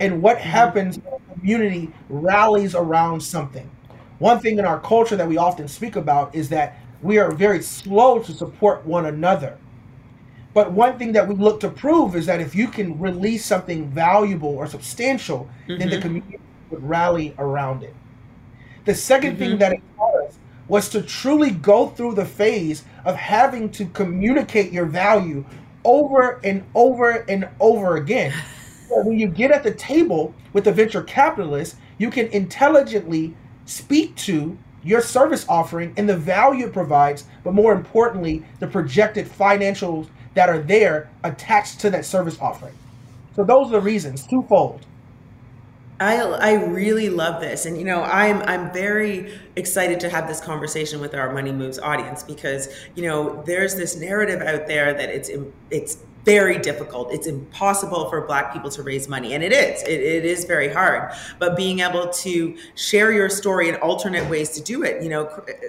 And 0.00 0.20
what 0.20 0.38
mm-hmm. 0.38 0.48
happens 0.48 0.98
when 0.98 1.14
a 1.14 1.34
community 1.34 1.92
rallies 2.08 2.74
around 2.74 3.20
something. 3.20 3.70
One 4.18 4.40
thing 4.40 4.58
in 4.58 4.64
our 4.64 4.80
culture 4.80 5.16
that 5.16 5.28
we 5.28 5.36
often 5.36 5.68
speak 5.68 5.96
about 5.96 6.34
is 6.34 6.48
that 6.48 6.78
we 7.02 7.18
are 7.18 7.30
very 7.32 7.62
slow 7.62 8.20
to 8.20 8.32
support 8.32 8.86
one 8.86 9.06
another. 9.06 9.58
But 10.54 10.72
one 10.72 10.98
thing 10.98 11.12
that 11.12 11.26
we 11.26 11.34
look 11.34 11.60
to 11.60 11.70
prove 11.70 12.14
is 12.14 12.26
that 12.26 12.40
if 12.40 12.54
you 12.54 12.68
can 12.68 12.98
release 12.98 13.44
something 13.44 13.88
valuable 13.88 14.50
or 14.50 14.66
substantial, 14.66 15.48
mm-hmm. 15.66 15.78
then 15.78 15.88
the 15.88 15.96
mm-hmm. 15.96 16.02
community 16.02 16.38
would 16.70 16.86
rally 16.86 17.34
around 17.38 17.82
it. 17.82 17.94
The 18.84 18.92
2nd 18.92 19.20
mm-hmm. 19.20 19.38
thing 19.38 19.58
that 19.58 19.72
it 19.72 19.82
taught 19.96 20.26
us 20.26 20.38
was 20.68 20.88
to 20.90 21.02
truly 21.02 21.50
go 21.50 21.88
through 21.88 22.14
the 22.14 22.24
phase 22.24 22.84
of 23.04 23.16
having 23.16 23.70
to 23.70 23.86
communicate 23.86 24.72
your 24.72 24.86
value 24.86 25.44
over 25.84 26.40
and 26.44 26.64
over 26.74 27.24
and 27.28 27.48
over 27.60 27.96
again. 27.96 28.32
so 28.88 29.02
when 29.02 29.18
you 29.18 29.28
get 29.28 29.50
at 29.50 29.62
the 29.62 29.74
table 29.74 30.34
with 30.52 30.64
the 30.64 30.72
venture 30.72 31.02
capitalist, 31.02 31.76
you 31.98 32.10
can 32.10 32.26
intelligently 32.28 33.34
speak 33.64 34.14
to 34.16 34.56
your 34.84 35.00
service 35.00 35.46
offering 35.48 35.94
and 35.96 36.08
the 36.08 36.16
value 36.16 36.66
it 36.66 36.72
provides, 36.72 37.24
but 37.44 37.54
more 37.54 37.72
importantly, 37.72 38.44
the 38.58 38.66
projected 38.66 39.28
financial 39.28 40.06
that 40.34 40.48
are 40.48 40.58
there 40.58 41.10
attached 41.24 41.80
to 41.80 41.90
that 41.90 42.04
service 42.04 42.38
offering. 42.40 42.74
So 43.36 43.44
those 43.44 43.68
are 43.68 43.72
the 43.72 43.80
reasons, 43.80 44.26
twofold. 44.26 44.84
I, 46.00 46.16
I 46.20 46.52
really 46.54 47.10
love 47.10 47.40
this 47.40 47.64
and 47.64 47.78
you 47.78 47.84
know 47.84 48.02
I'm 48.02 48.42
I'm 48.42 48.72
very 48.72 49.38
excited 49.54 50.00
to 50.00 50.08
have 50.08 50.26
this 50.26 50.40
conversation 50.40 51.00
with 51.00 51.14
our 51.14 51.32
money 51.32 51.52
moves 51.52 51.78
audience 51.78 52.24
because 52.24 52.68
you 52.96 53.04
know 53.04 53.40
there's 53.46 53.76
this 53.76 53.94
narrative 53.94 54.40
out 54.40 54.66
there 54.66 54.92
that 54.94 55.08
it's 55.10 55.30
it's 55.70 55.98
very 56.24 56.58
difficult. 56.58 57.12
It's 57.12 57.26
impossible 57.26 58.08
for 58.08 58.20
Black 58.26 58.52
people 58.52 58.70
to 58.70 58.82
raise 58.82 59.08
money. 59.08 59.34
And 59.34 59.42
it 59.42 59.52
is. 59.52 59.82
It, 59.82 60.00
it 60.00 60.24
is 60.24 60.44
very 60.44 60.72
hard. 60.72 61.12
But 61.38 61.56
being 61.56 61.80
able 61.80 62.08
to 62.08 62.56
share 62.74 63.12
your 63.12 63.28
story 63.28 63.68
in 63.68 63.76
alternate 63.76 64.28
ways 64.30 64.50
to 64.50 64.62
do 64.62 64.84
it, 64.84 65.02
you 65.02 65.08
know, 65.08 65.26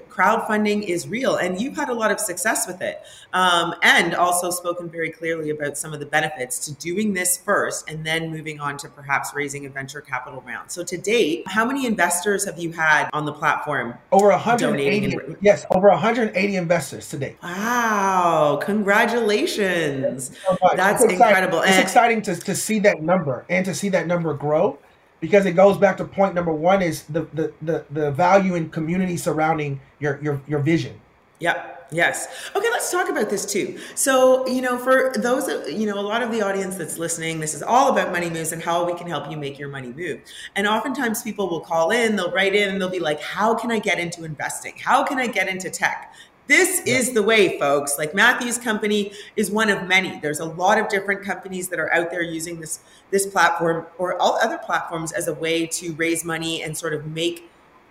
crowdfunding 0.09 0.83
is 0.83 1.07
real. 1.07 1.37
And 1.37 1.59
you've 1.59 1.75
had 1.75 1.89
a 1.89 1.93
lot 1.93 2.11
of 2.11 2.19
success 2.19 2.67
with 2.67 2.81
it. 2.81 3.01
Um, 3.33 3.73
and 3.81 4.13
also 4.13 4.51
spoken 4.51 4.89
very 4.89 5.09
clearly 5.09 5.49
about 5.49 5.77
some 5.77 5.93
of 5.93 5.99
the 5.99 6.05
benefits 6.05 6.59
to 6.65 6.73
doing 6.75 7.13
this 7.13 7.37
first 7.37 7.89
and 7.89 8.05
then 8.05 8.29
moving 8.29 8.59
on 8.59 8.77
to 8.77 8.89
perhaps 8.89 9.33
raising 9.33 9.65
a 9.65 9.69
venture 9.69 10.01
capital 10.01 10.41
round. 10.45 10.69
So 10.71 10.83
to 10.83 10.97
date, 10.97 11.47
how 11.47 11.65
many 11.65 11.87
investors 11.87 12.45
have 12.45 12.59
you 12.59 12.71
had 12.71 13.09
on 13.11 13.25
the 13.25 13.33
platform? 13.33 13.95
Over 14.11 14.29
180. 14.29 15.37
yes, 15.41 15.65
over 15.71 15.89
180 15.89 16.55
investors 16.55 17.09
today. 17.09 17.37
Wow. 17.41 18.59
Congratulations 18.63 20.31
so 20.45 20.57
That's 20.75 21.03
it's 21.03 21.13
incredible. 21.13 21.61
It's 21.61 21.77
exciting 21.77 22.21
to, 22.23 22.35
to 22.35 22.55
see 22.55 22.79
that 22.79 23.01
number 23.01 23.45
and 23.49 23.65
to 23.65 23.73
see 23.73 23.89
that 23.89 24.07
number 24.07 24.33
grow 24.33 24.77
because 25.19 25.45
it 25.45 25.53
goes 25.53 25.77
back 25.77 25.97
to 25.97 26.05
point 26.05 26.35
number 26.35 26.51
one 26.51 26.81
is 26.81 27.03
the 27.03 27.21
the 27.33 27.53
the, 27.61 27.85
the 27.91 28.11
value 28.11 28.55
in 28.55 28.69
community 28.69 29.17
surrounding 29.17 29.79
your 29.99 30.19
your 30.21 30.41
your 30.47 30.59
vision. 30.59 30.99
Yep. 31.39 31.73
Yes. 31.91 32.27
Okay, 32.55 32.69
let's 32.71 32.91
talk 32.91 33.09
about 33.09 33.29
this 33.29 33.45
too. 33.45 33.77
So, 33.95 34.47
you 34.47 34.61
know, 34.61 34.77
for 34.77 35.13
those, 35.15 35.47
you 35.71 35.85
know, 35.85 35.99
a 35.99 36.01
lot 36.01 36.23
of 36.23 36.31
the 36.31 36.41
audience 36.41 36.75
that's 36.75 36.97
listening, 36.97 37.39
this 37.39 37.53
is 37.53 37.61
all 37.61 37.91
about 37.91 38.11
money 38.11 38.29
moves 38.29 38.51
and 38.51 38.63
how 38.63 38.83
we 38.85 38.95
can 38.95 39.07
help 39.07 39.29
you 39.29 39.37
make 39.37 39.59
your 39.59 39.69
money 39.69 39.93
move. 39.93 40.21
And 40.55 40.67
oftentimes 40.67 41.21
people 41.21 41.47
will 41.49 41.59
call 41.59 41.91
in, 41.91 42.15
they'll 42.15 42.31
write 42.31 42.55
in, 42.55 42.69
and 42.69 42.81
they'll 42.81 42.89
be 42.89 42.99
like, 42.99 43.21
how 43.21 43.53
can 43.53 43.71
I 43.71 43.79
get 43.79 43.99
into 43.99 44.23
investing? 44.23 44.73
How 44.77 45.03
can 45.03 45.19
I 45.19 45.27
get 45.27 45.47
into 45.47 45.69
tech? 45.69 46.13
This 46.47 46.81
is 46.85 47.13
the 47.13 47.23
way, 47.23 47.57
folks. 47.57 47.97
Like 47.97 48.13
Matthew's 48.13 48.57
company 48.57 49.13
is 49.35 49.49
one 49.49 49.69
of 49.69 49.87
many. 49.87 50.19
There's 50.19 50.39
a 50.39 50.45
lot 50.45 50.77
of 50.77 50.89
different 50.89 51.23
companies 51.23 51.69
that 51.69 51.79
are 51.79 51.93
out 51.93 52.11
there 52.11 52.21
using 52.21 52.59
this 52.59 52.79
this 53.11 53.25
platform 53.25 53.85
or 53.97 54.19
all 54.21 54.37
other 54.41 54.57
platforms 54.57 55.11
as 55.11 55.27
a 55.27 55.33
way 55.33 55.65
to 55.67 55.93
raise 55.93 56.25
money 56.25 56.63
and 56.63 56.77
sort 56.77 56.93
of 56.93 57.05
make 57.07 57.49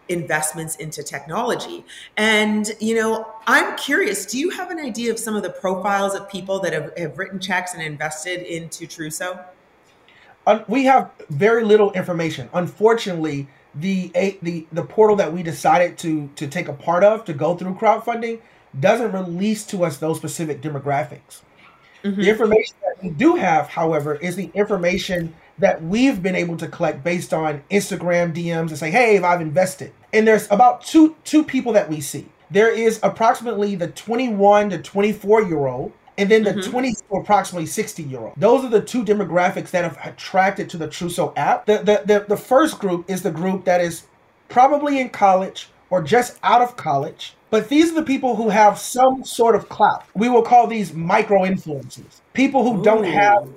investments 0.08 0.76
into 0.76 1.02
technology. 1.02 1.84
And 2.16 2.70
you 2.80 2.94
know, 2.94 3.32
I'm 3.46 3.76
curious. 3.76 4.26
Do 4.26 4.38
you 4.38 4.50
have 4.50 4.70
an 4.70 4.78
idea 4.78 5.10
of 5.10 5.18
some 5.18 5.34
of 5.34 5.42
the 5.42 5.50
profiles 5.50 6.14
of 6.14 6.28
people 6.28 6.60
that 6.60 6.72
have, 6.72 6.92
have 6.98 7.18
written 7.18 7.40
checks 7.40 7.72
and 7.72 7.82
invested 7.82 8.42
into 8.42 8.86
Truso? 10.46 10.68
we 10.68 10.84
have 10.84 11.10
very 11.30 11.64
little 11.64 11.92
information. 11.92 12.48
Unfortunately, 12.52 13.48
the 13.74 14.08
the 14.42 14.66
the 14.72 14.82
portal 14.82 15.16
that 15.16 15.32
we 15.32 15.42
decided 15.42 15.98
to 15.98 16.28
to 16.36 16.46
take 16.46 16.68
a 16.68 16.72
part 16.72 17.04
of 17.04 17.24
to 17.24 17.32
go 17.32 17.56
through 17.56 17.74
crowdfunding 17.74 18.40
doesn't 18.78 19.12
release 19.12 19.64
to 19.66 19.84
us 19.84 19.98
those 19.98 20.16
specific 20.16 20.62
demographics. 20.62 21.42
Mm-hmm. 22.02 22.20
The 22.20 22.30
information 22.30 22.76
that 22.82 23.02
we 23.02 23.10
do 23.10 23.36
have, 23.36 23.68
however, 23.68 24.16
is 24.16 24.34
the 24.34 24.50
information 24.54 25.34
that 25.58 25.82
we've 25.82 26.22
been 26.22 26.34
able 26.34 26.56
to 26.56 26.66
collect 26.66 27.04
based 27.04 27.32
on 27.32 27.62
Instagram 27.70 28.34
DMs 28.34 28.68
and 28.68 28.78
say, 28.78 28.90
"Hey, 28.90 29.18
I've 29.18 29.40
invested." 29.40 29.92
And 30.12 30.26
there's 30.26 30.50
about 30.50 30.82
two 30.82 31.16
two 31.24 31.44
people 31.44 31.72
that 31.74 31.88
we 31.88 32.00
see. 32.00 32.26
There 32.50 32.70
is 32.70 33.00
approximately 33.02 33.76
the 33.76 33.88
21 33.88 34.70
to 34.70 34.78
24 34.78 35.42
year 35.42 35.66
old 35.66 35.92
and 36.22 36.30
then 36.30 36.44
the 36.44 36.52
mm-hmm. 36.52 36.70
20 36.70 36.94
to 36.94 37.14
approximately 37.16 37.66
60 37.66 38.04
year 38.04 38.20
old. 38.20 38.34
Those 38.36 38.64
are 38.64 38.68
the 38.68 38.80
two 38.80 39.04
demographics 39.04 39.70
that 39.70 39.82
have 39.82 39.98
attracted 40.04 40.70
to 40.70 40.76
the 40.76 40.86
Truso 40.86 41.32
app. 41.36 41.66
The, 41.66 41.78
the, 41.78 42.02
the, 42.04 42.26
the 42.28 42.36
first 42.36 42.78
group 42.78 43.10
is 43.10 43.22
the 43.22 43.32
group 43.32 43.64
that 43.64 43.80
is 43.80 44.04
probably 44.48 45.00
in 45.00 45.08
college 45.10 45.68
or 45.90 46.00
just 46.00 46.38
out 46.44 46.62
of 46.62 46.76
college. 46.76 47.34
But 47.50 47.68
these 47.68 47.90
are 47.90 47.96
the 47.96 48.04
people 48.04 48.36
who 48.36 48.50
have 48.50 48.78
some 48.78 49.24
sort 49.24 49.56
of 49.56 49.68
clout. 49.68 50.04
We 50.14 50.28
will 50.28 50.42
call 50.42 50.68
these 50.68 50.94
micro 50.94 51.40
influencers. 51.42 52.20
People 52.34 52.62
who 52.62 52.80
Ooh. 52.80 52.84
don't 52.84 53.04
have 53.04 53.48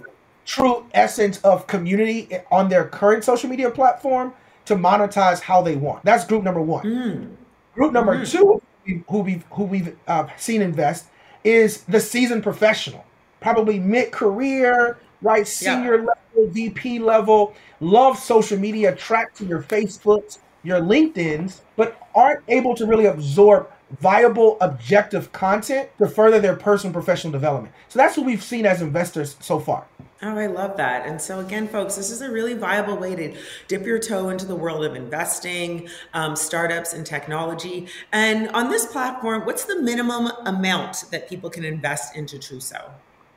true 0.45 0.85
essence 0.95 1.39
of 1.41 1.67
community 1.67 2.29
on 2.51 2.67
their 2.67 2.85
current 2.85 3.23
social 3.23 3.47
media 3.47 3.69
platform 3.69 4.33
to 4.65 4.75
monetize 4.75 5.39
how 5.39 5.61
they 5.61 5.75
want. 5.75 6.03
That's 6.03 6.25
group 6.25 6.43
number 6.43 6.61
one. 6.61 6.83
Mm. 6.83 7.35
Group 7.75 7.93
number 7.93 8.17
mm. 8.17 8.29
two, 8.29 8.61
who 9.07 9.19
we've 9.19 9.43
who 9.51 9.65
we've 9.65 9.95
uh, 10.07 10.27
seen 10.35 10.63
invest, 10.63 11.05
is 11.45 11.83
the 11.83 11.99
seasoned 11.99 12.43
professional, 12.43 13.05
probably 13.39 13.79
mid 13.79 14.11
career, 14.11 14.97
right? 15.21 15.47
Senior 15.47 15.99
yeah. 15.99 16.05
level, 16.35 16.51
VP 16.51 16.99
level, 16.99 17.53
love 17.79 18.17
social 18.17 18.57
media, 18.57 18.93
track 18.95 19.33
to 19.35 19.45
your 19.45 19.61
Facebooks, 19.61 20.39
your 20.63 20.79
LinkedIn's, 20.79 21.61
but 21.77 21.97
aren't 22.15 22.43
able 22.49 22.75
to 22.75 22.85
really 22.85 23.05
absorb 23.05 23.71
viable, 23.99 24.57
objective 24.61 25.31
content 25.31 25.89
to 25.99 26.07
further 26.07 26.39
their 26.39 26.55
personal 26.55 26.91
professional 26.91 27.31
development. 27.31 27.73
So 27.87 27.99
that's 27.99 28.17
what 28.17 28.25
we've 28.25 28.43
seen 28.43 28.65
as 28.65 28.81
investors 28.81 29.37
so 29.39 29.59
far. 29.59 29.85
Oh, 30.21 30.37
I 30.37 30.47
love 30.47 30.77
that. 30.77 31.05
And 31.05 31.21
so, 31.21 31.39
again, 31.39 31.67
folks, 31.67 31.95
this 31.95 32.09
is 32.09 32.21
a 32.21 32.31
really 32.31 32.53
viable 32.53 32.95
way 32.95 33.15
to 33.15 33.35
dip 33.67 33.85
your 33.85 33.99
toe 33.99 34.29
into 34.29 34.45
the 34.45 34.55
world 34.55 34.85
of 34.85 34.95
investing, 34.95 35.89
um, 36.13 36.37
startups, 36.37 36.93
and 36.93 37.05
technology. 37.05 37.87
And 38.13 38.47
on 38.49 38.69
this 38.69 38.85
platform, 38.85 39.45
what's 39.45 39.65
the 39.65 39.81
minimum 39.81 40.31
amount 40.45 41.05
that 41.11 41.27
people 41.27 41.49
can 41.49 41.65
invest 41.65 42.15
into 42.15 42.37
Truso? 42.37 42.91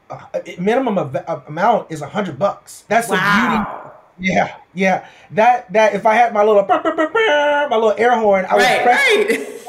Uh, 0.08 0.20
minimum 0.58 0.98
of 0.98 1.16
amount 1.48 1.90
is 1.90 2.00
a 2.00 2.08
hundred 2.08 2.38
bucks. 2.38 2.84
That's 2.88 3.08
wow. 3.08 3.16
the 3.16 4.20
beauty. 4.20 4.32
Yeah, 4.32 4.56
yeah. 4.72 5.06
That 5.32 5.72
that 5.72 5.94
if 5.94 6.06
I 6.06 6.14
had 6.14 6.32
my 6.32 6.42
little 6.42 6.62
my 6.66 7.68
little 7.70 7.94
air 7.98 8.18
horn, 8.18 8.46
I 8.48 8.54
would 8.54 8.62
right, 8.62 8.82
press. 8.82 9.66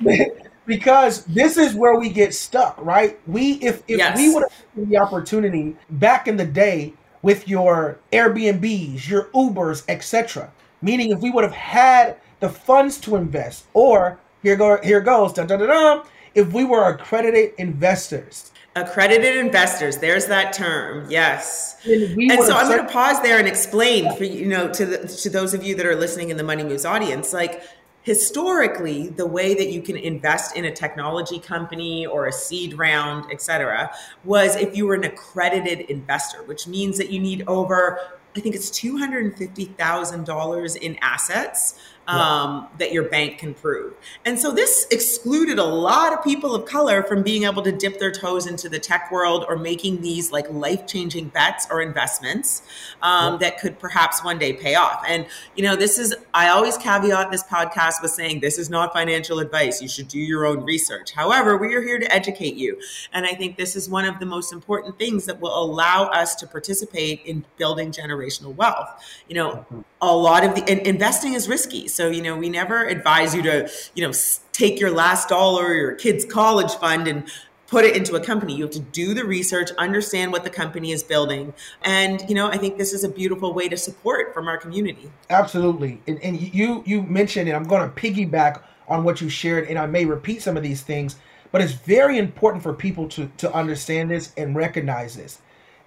Right. 0.00 0.32
because 0.68 1.24
this 1.24 1.56
is 1.56 1.74
where 1.74 1.98
we 1.98 2.10
get 2.10 2.34
stuck, 2.34 2.78
right? 2.84 3.18
We 3.26 3.54
if 3.54 3.82
if 3.88 3.98
yes. 3.98 4.16
we 4.16 4.32
would 4.32 4.44
have 4.44 4.88
the 4.88 4.98
opportunity 4.98 5.74
back 5.90 6.28
in 6.28 6.36
the 6.36 6.44
day 6.44 6.92
with 7.22 7.48
your 7.48 7.98
Airbnbs, 8.12 9.08
your 9.08 9.24
Ubers, 9.34 9.82
etc. 9.88 10.52
Meaning, 10.82 11.10
if 11.10 11.20
we 11.20 11.30
would 11.30 11.42
have 11.42 11.54
had 11.54 12.18
the 12.38 12.48
funds 12.48 12.98
to 12.98 13.16
invest, 13.16 13.64
or 13.72 14.20
here 14.42 14.56
go 14.56 14.78
here 14.82 15.00
goes, 15.00 15.32
dun, 15.32 15.46
dun, 15.48 15.58
dun, 15.58 15.68
dun, 15.68 16.02
if 16.34 16.52
we 16.52 16.64
were 16.64 16.84
accredited 16.90 17.54
investors. 17.58 18.52
Accredited 18.76 19.38
investors, 19.38 19.96
there's 19.96 20.26
that 20.26 20.52
term. 20.52 21.10
Yes. 21.10 21.78
And, 21.84 22.30
and 22.30 22.44
so 22.44 22.54
I'm 22.54 22.68
going 22.68 22.86
to 22.86 22.92
pause 22.92 23.20
there 23.22 23.38
and 23.38 23.48
explain 23.48 24.14
for 24.14 24.22
you 24.24 24.46
know 24.46 24.70
to 24.72 24.86
the, 24.86 25.08
to 25.08 25.30
those 25.30 25.54
of 25.54 25.64
you 25.64 25.74
that 25.76 25.86
are 25.86 25.96
listening 25.96 26.28
in 26.28 26.36
the 26.36 26.44
Money 26.44 26.62
Moves 26.62 26.84
audience, 26.84 27.32
like 27.32 27.64
historically 28.08 29.08
the 29.08 29.26
way 29.26 29.52
that 29.52 29.70
you 29.70 29.82
can 29.82 29.94
invest 29.94 30.56
in 30.56 30.64
a 30.64 30.74
technology 30.74 31.38
company 31.38 32.06
or 32.06 32.26
a 32.26 32.32
seed 32.32 32.72
round 32.78 33.30
et 33.30 33.42
cetera 33.42 33.90
was 34.24 34.56
if 34.56 34.74
you 34.74 34.86
were 34.86 34.94
an 34.94 35.04
accredited 35.04 35.80
investor 35.90 36.42
which 36.44 36.66
means 36.66 36.96
that 36.96 37.10
you 37.10 37.20
need 37.20 37.44
over 37.46 38.00
i 38.34 38.40
think 38.40 38.54
it's 38.54 38.70
$250000 38.70 40.76
in 40.76 40.96
assets 41.02 41.78
um, 42.08 42.66
that 42.78 42.90
your 42.90 43.04
bank 43.04 43.38
can 43.38 43.52
prove. 43.52 43.92
And 44.24 44.38
so 44.38 44.50
this 44.50 44.86
excluded 44.90 45.58
a 45.58 45.64
lot 45.64 46.14
of 46.14 46.24
people 46.24 46.54
of 46.54 46.64
color 46.64 47.02
from 47.02 47.22
being 47.22 47.44
able 47.44 47.62
to 47.62 47.70
dip 47.70 47.98
their 47.98 48.10
toes 48.10 48.46
into 48.46 48.68
the 48.68 48.78
tech 48.78 49.12
world 49.12 49.44
or 49.46 49.56
making 49.56 50.00
these 50.00 50.32
like 50.32 50.50
life 50.50 50.86
changing 50.86 51.28
bets 51.28 51.66
or 51.70 51.82
investments 51.82 52.62
um, 53.02 53.34
yeah. 53.34 53.38
that 53.38 53.60
could 53.60 53.78
perhaps 53.78 54.24
one 54.24 54.38
day 54.38 54.54
pay 54.54 54.74
off. 54.74 55.02
And, 55.06 55.26
you 55.54 55.62
know, 55.62 55.76
this 55.76 55.98
is, 55.98 56.16
I 56.32 56.48
always 56.48 56.78
caveat 56.78 57.30
this 57.30 57.44
podcast 57.44 58.00
with 58.00 58.10
saying 58.10 58.40
this 58.40 58.58
is 58.58 58.70
not 58.70 58.94
financial 58.94 59.38
advice. 59.38 59.82
You 59.82 59.88
should 59.88 60.08
do 60.08 60.18
your 60.18 60.46
own 60.46 60.64
research. 60.64 61.12
However, 61.12 61.58
we 61.58 61.74
are 61.74 61.82
here 61.82 61.98
to 61.98 62.10
educate 62.12 62.54
you. 62.54 62.80
And 63.12 63.26
I 63.26 63.34
think 63.34 63.58
this 63.58 63.76
is 63.76 63.88
one 63.88 64.06
of 64.06 64.18
the 64.18 64.26
most 64.26 64.52
important 64.52 64.98
things 64.98 65.26
that 65.26 65.40
will 65.40 65.62
allow 65.62 66.04
us 66.04 66.34
to 66.36 66.46
participate 66.46 67.22
in 67.26 67.44
building 67.58 67.92
generational 67.92 68.54
wealth. 68.54 68.88
You 69.28 69.34
know, 69.34 69.50
mm-hmm. 69.50 69.80
A 70.00 70.14
lot 70.14 70.44
of 70.44 70.54
the 70.54 70.88
investing 70.88 71.34
is 71.34 71.48
risky. 71.48 71.88
So, 71.88 72.08
you 72.08 72.22
know, 72.22 72.36
we 72.36 72.48
never 72.48 72.86
advise 72.86 73.34
you 73.34 73.42
to, 73.42 73.70
you 73.94 74.06
know, 74.06 74.12
take 74.52 74.78
your 74.78 74.90
last 74.90 75.28
dollar 75.28 75.66
or 75.66 75.74
your 75.74 75.94
kid's 75.94 76.24
college 76.24 76.72
fund 76.74 77.08
and 77.08 77.28
put 77.68 77.84
it 77.84 77.96
into 77.96 78.16
a 78.16 78.20
company. 78.20 78.54
You 78.54 78.64
have 78.64 78.72
to 78.72 78.80
do 78.80 79.14
the 79.14 79.24
research, 79.24 79.70
understand 79.78 80.32
what 80.32 80.42
the 80.42 80.50
company 80.50 80.92
is 80.92 81.02
building. 81.02 81.52
And, 81.82 82.24
you 82.28 82.34
know, 82.34 82.48
I 82.48 82.56
think 82.56 82.78
this 82.78 82.92
is 82.92 83.04
a 83.04 83.08
beautiful 83.08 83.52
way 83.52 83.68
to 83.68 83.76
support 83.76 84.32
from 84.34 84.48
our 84.48 84.56
community. 84.56 85.10
Absolutely. 85.30 86.00
And, 86.06 86.18
and 86.22 86.40
you 86.40 86.82
you 86.86 87.02
mentioned, 87.02 87.48
and 87.48 87.56
I'm 87.56 87.64
going 87.64 87.88
to 87.88 87.94
piggyback 87.94 88.62
on 88.88 89.04
what 89.04 89.20
you 89.20 89.28
shared, 89.28 89.68
and 89.68 89.78
I 89.78 89.86
may 89.86 90.04
repeat 90.06 90.42
some 90.42 90.56
of 90.56 90.62
these 90.62 90.80
things, 90.80 91.16
but 91.52 91.60
it's 91.60 91.72
very 91.72 92.18
important 92.18 92.62
for 92.62 92.72
people 92.72 93.06
to, 93.10 93.30
to 93.38 93.52
understand 93.52 94.10
this 94.10 94.32
and 94.36 94.56
recognize 94.56 95.16
this. 95.16 95.40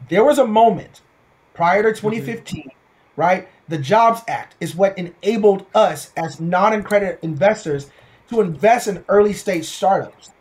There 0.09 0.23
was 0.23 0.37
a 0.37 0.45
moment 0.45 1.01
prior 1.53 1.81
to 1.83 1.89
2015, 1.89 2.61
mm-hmm. 2.61 2.69
Right? 3.15 3.47
the 3.71 3.77
Jobs 3.77 4.21
Act 4.27 4.55
is 4.59 4.75
what 4.75 4.97
enabled 4.97 5.65
us 5.73 6.11
as 6.15 6.39
non 6.39 6.73
accredited 6.73 7.17
investors 7.23 7.89
to 8.29 8.41
invest 8.41 8.87
in 8.87 9.03
early 9.07 9.33
stage 9.33 9.65
startups. 9.65 10.31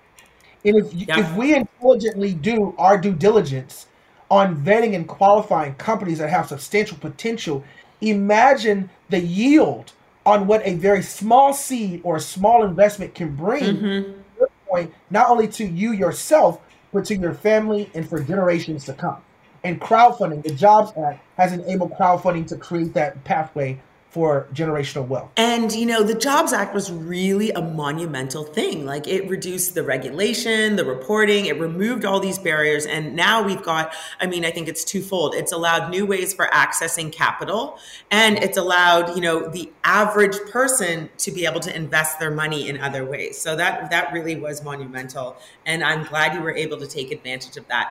And 0.64 0.76
if, 0.76 0.92
yeah. 0.92 1.18
if 1.18 1.34
we 1.36 1.54
intelligently 1.54 2.34
do 2.34 2.74
our 2.76 2.98
due 2.98 3.14
diligence 3.14 3.86
on 4.30 4.62
vetting 4.62 4.94
and 4.94 5.08
qualifying 5.08 5.74
companies 5.76 6.18
that 6.18 6.28
have 6.28 6.48
substantial 6.48 6.98
potential, 6.98 7.64
imagine 8.00 8.90
the 9.08 9.20
yield 9.20 9.92
on 10.26 10.46
what 10.46 10.60
a 10.66 10.74
very 10.74 11.02
small 11.02 11.54
seed 11.54 12.00
or 12.04 12.16
a 12.16 12.20
small 12.20 12.64
investment 12.64 13.14
can 13.14 13.34
bring 13.34 13.62
mm-hmm. 13.62 14.44
point, 14.68 14.92
not 15.08 15.30
only 15.30 15.48
to 15.48 15.64
you 15.64 15.92
yourself, 15.92 16.60
but 16.92 17.04
to 17.06 17.16
your 17.16 17.32
family 17.32 17.90
and 17.94 18.08
for 18.08 18.20
generations 18.22 18.84
to 18.84 18.92
come 18.92 19.22
and 19.62 19.80
crowdfunding, 19.80 20.42
the 20.42 20.54
Jobs 20.54 20.92
Act 20.96 21.22
has 21.36 21.52
enabled 21.52 21.92
crowdfunding 21.92 22.46
to 22.48 22.56
create 22.56 22.94
that 22.94 23.22
pathway 23.24 23.80
for 24.10 24.48
generational 24.52 25.06
wealth. 25.06 25.30
And 25.36 25.70
you 25.72 25.86
know, 25.86 26.02
the 26.02 26.16
Jobs 26.16 26.52
Act 26.52 26.74
was 26.74 26.90
really 26.90 27.52
a 27.52 27.62
monumental 27.62 28.42
thing. 28.42 28.84
Like 28.84 29.06
it 29.06 29.28
reduced 29.28 29.74
the 29.74 29.84
regulation, 29.84 30.74
the 30.74 30.84
reporting, 30.84 31.46
it 31.46 31.60
removed 31.60 32.04
all 32.04 32.18
these 32.18 32.38
barriers 32.38 32.86
and 32.86 33.14
now 33.14 33.42
we've 33.42 33.62
got 33.62 33.94
I 34.20 34.26
mean, 34.26 34.44
I 34.44 34.50
think 34.50 34.66
it's 34.68 34.84
twofold. 34.84 35.34
It's 35.36 35.52
allowed 35.52 35.90
new 35.90 36.06
ways 36.06 36.34
for 36.34 36.46
accessing 36.46 37.12
capital 37.12 37.78
and 38.10 38.36
it's 38.38 38.58
allowed, 38.58 39.14
you 39.14 39.22
know, 39.22 39.48
the 39.48 39.70
average 39.84 40.36
person 40.50 41.08
to 41.18 41.30
be 41.30 41.46
able 41.46 41.60
to 41.60 41.74
invest 41.74 42.18
their 42.18 42.32
money 42.32 42.68
in 42.68 42.80
other 42.80 43.04
ways. 43.04 43.40
So 43.40 43.54
that 43.56 43.92
that 43.92 44.12
really 44.12 44.34
was 44.34 44.64
monumental 44.64 45.36
and 45.64 45.84
I'm 45.84 46.02
glad 46.04 46.34
you 46.34 46.42
were 46.42 46.54
able 46.54 46.78
to 46.78 46.86
take 46.86 47.12
advantage 47.12 47.56
of 47.56 47.68
that. 47.68 47.90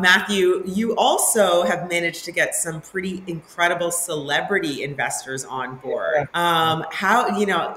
Matthew, 0.00 0.62
you 0.66 0.94
also 0.96 1.62
have 1.62 1.88
managed 1.88 2.24
to 2.26 2.32
get 2.32 2.54
some 2.54 2.80
pretty 2.80 3.22
incredible 3.26 3.90
celebrity 3.90 4.82
investors 4.82 5.44
on 5.44 5.76
board. 5.76 6.28
Um, 6.34 6.84
how, 6.90 7.38
you 7.38 7.46
know, 7.46 7.74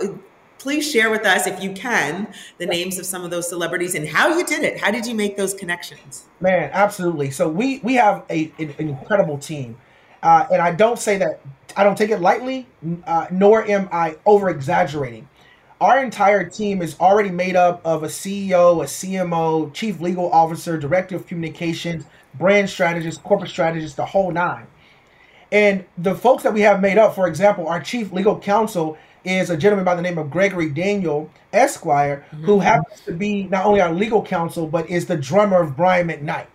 please 0.61 0.89
share 0.89 1.09
with 1.09 1.25
us, 1.25 1.47
if 1.47 1.61
you 1.61 1.73
can, 1.73 2.31
the 2.59 2.65
names 2.65 2.99
of 2.99 3.05
some 3.05 3.23
of 3.23 3.31
those 3.31 3.49
celebrities 3.49 3.95
and 3.95 4.07
how 4.07 4.37
you 4.37 4.45
did 4.45 4.63
it. 4.63 4.79
How 4.79 4.91
did 4.91 5.07
you 5.07 5.15
make 5.15 5.35
those 5.35 5.53
connections? 5.53 6.25
Man, 6.39 6.69
absolutely. 6.71 7.31
So 7.31 7.49
we 7.49 7.79
we 7.79 7.95
have 7.95 8.23
a, 8.29 8.51
an, 8.59 8.75
incredible 8.77 9.39
team, 9.39 9.77
uh, 10.21 10.47
and 10.51 10.61
I 10.61 10.71
don't 10.71 10.99
say 10.99 11.17
that 11.17 11.41
I 11.75 11.83
don't 11.83 11.97
take 11.97 12.11
it 12.11 12.19
lightly, 12.19 12.67
uh, 13.05 13.27
nor 13.31 13.67
am 13.67 13.89
I 13.91 14.17
over 14.25 14.49
exaggerating. 14.49 15.27
Our 15.81 16.03
entire 16.03 16.47
team 16.47 16.83
is 16.83 16.95
already 16.99 17.31
made 17.31 17.55
up 17.55 17.81
of 17.83 18.03
a 18.03 18.07
CEO, 18.07 18.83
a 18.83 18.85
CMO, 18.85 19.73
chief 19.73 19.99
legal 19.99 20.31
officer, 20.31 20.77
director 20.77 21.15
of 21.15 21.25
communications, 21.25 22.05
brand 22.35 22.69
strategist, 22.69 23.23
corporate 23.23 23.49
strategist, 23.49 23.97
the 23.97 24.05
whole 24.05 24.29
nine. 24.29 24.67
And 25.51 25.83
the 25.97 26.13
folks 26.13 26.43
that 26.43 26.53
we 26.53 26.61
have 26.61 26.81
made 26.81 26.99
up, 26.99 27.15
for 27.15 27.25
example, 27.25 27.67
our 27.67 27.81
chief 27.81 28.11
legal 28.11 28.39
counsel 28.39 28.95
is 29.25 29.49
a 29.49 29.57
gentleman 29.57 29.83
by 29.83 29.95
the 29.95 30.03
name 30.03 30.19
of 30.19 30.29
Gregory 30.29 30.69
Daniel 30.69 31.31
Esquire, 31.51 32.25
mm-hmm. 32.31 32.45
who 32.45 32.59
happens 32.59 33.01
to 33.01 33.11
be 33.11 33.43
not 33.45 33.65
only 33.65 33.81
our 33.81 33.91
legal 33.91 34.21
counsel, 34.21 34.67
but 34.67 34.87
is 34.87 35.07
the 35.07 35.17
drummer 35.17 35.61
of 35.61 35.75
Brian 35.75 36.07
McKnight. 36.07 36.45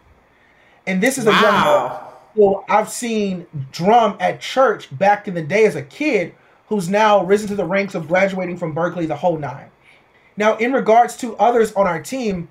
And 0.86 1.02
this 1.02 1.18
is 1.18 1.26
a 1.26 1.30
wow. 1.30 2.12
who 2.36 2.62
I've 2.68 2.88
seen 2.88 3.48
drum 3.72 4.16
at 4.20 4.40
church 4.40 4.96
back 4.96 5.26
in 5.26 5.34
the 5.34 5.42
day 5.42 5.66
as 5.66 5.74
a 5.74 5.82
kid 5.82 6.32
who's 6.68 6.88
now 6.88 7.24
risen 7.24 7.48
to 7.48 7.54
the 7.54 7.64
ranks 7.64 7.94
of 7.94 8.08
graduating 8.08 8.56
from 8.56 8.72
Berkeley, 8.72 9.06
the 9.06 9.16
whole 9.16 9.38
nine. 9.38 9.70
Now, 10.36 10.56
in 10.56 10.72
regards 10.72 11.16
to 11.18 11.36
others 11.36 11.72
on 11.72 11.86
our 11.86 12.02
team, 12.02 12.48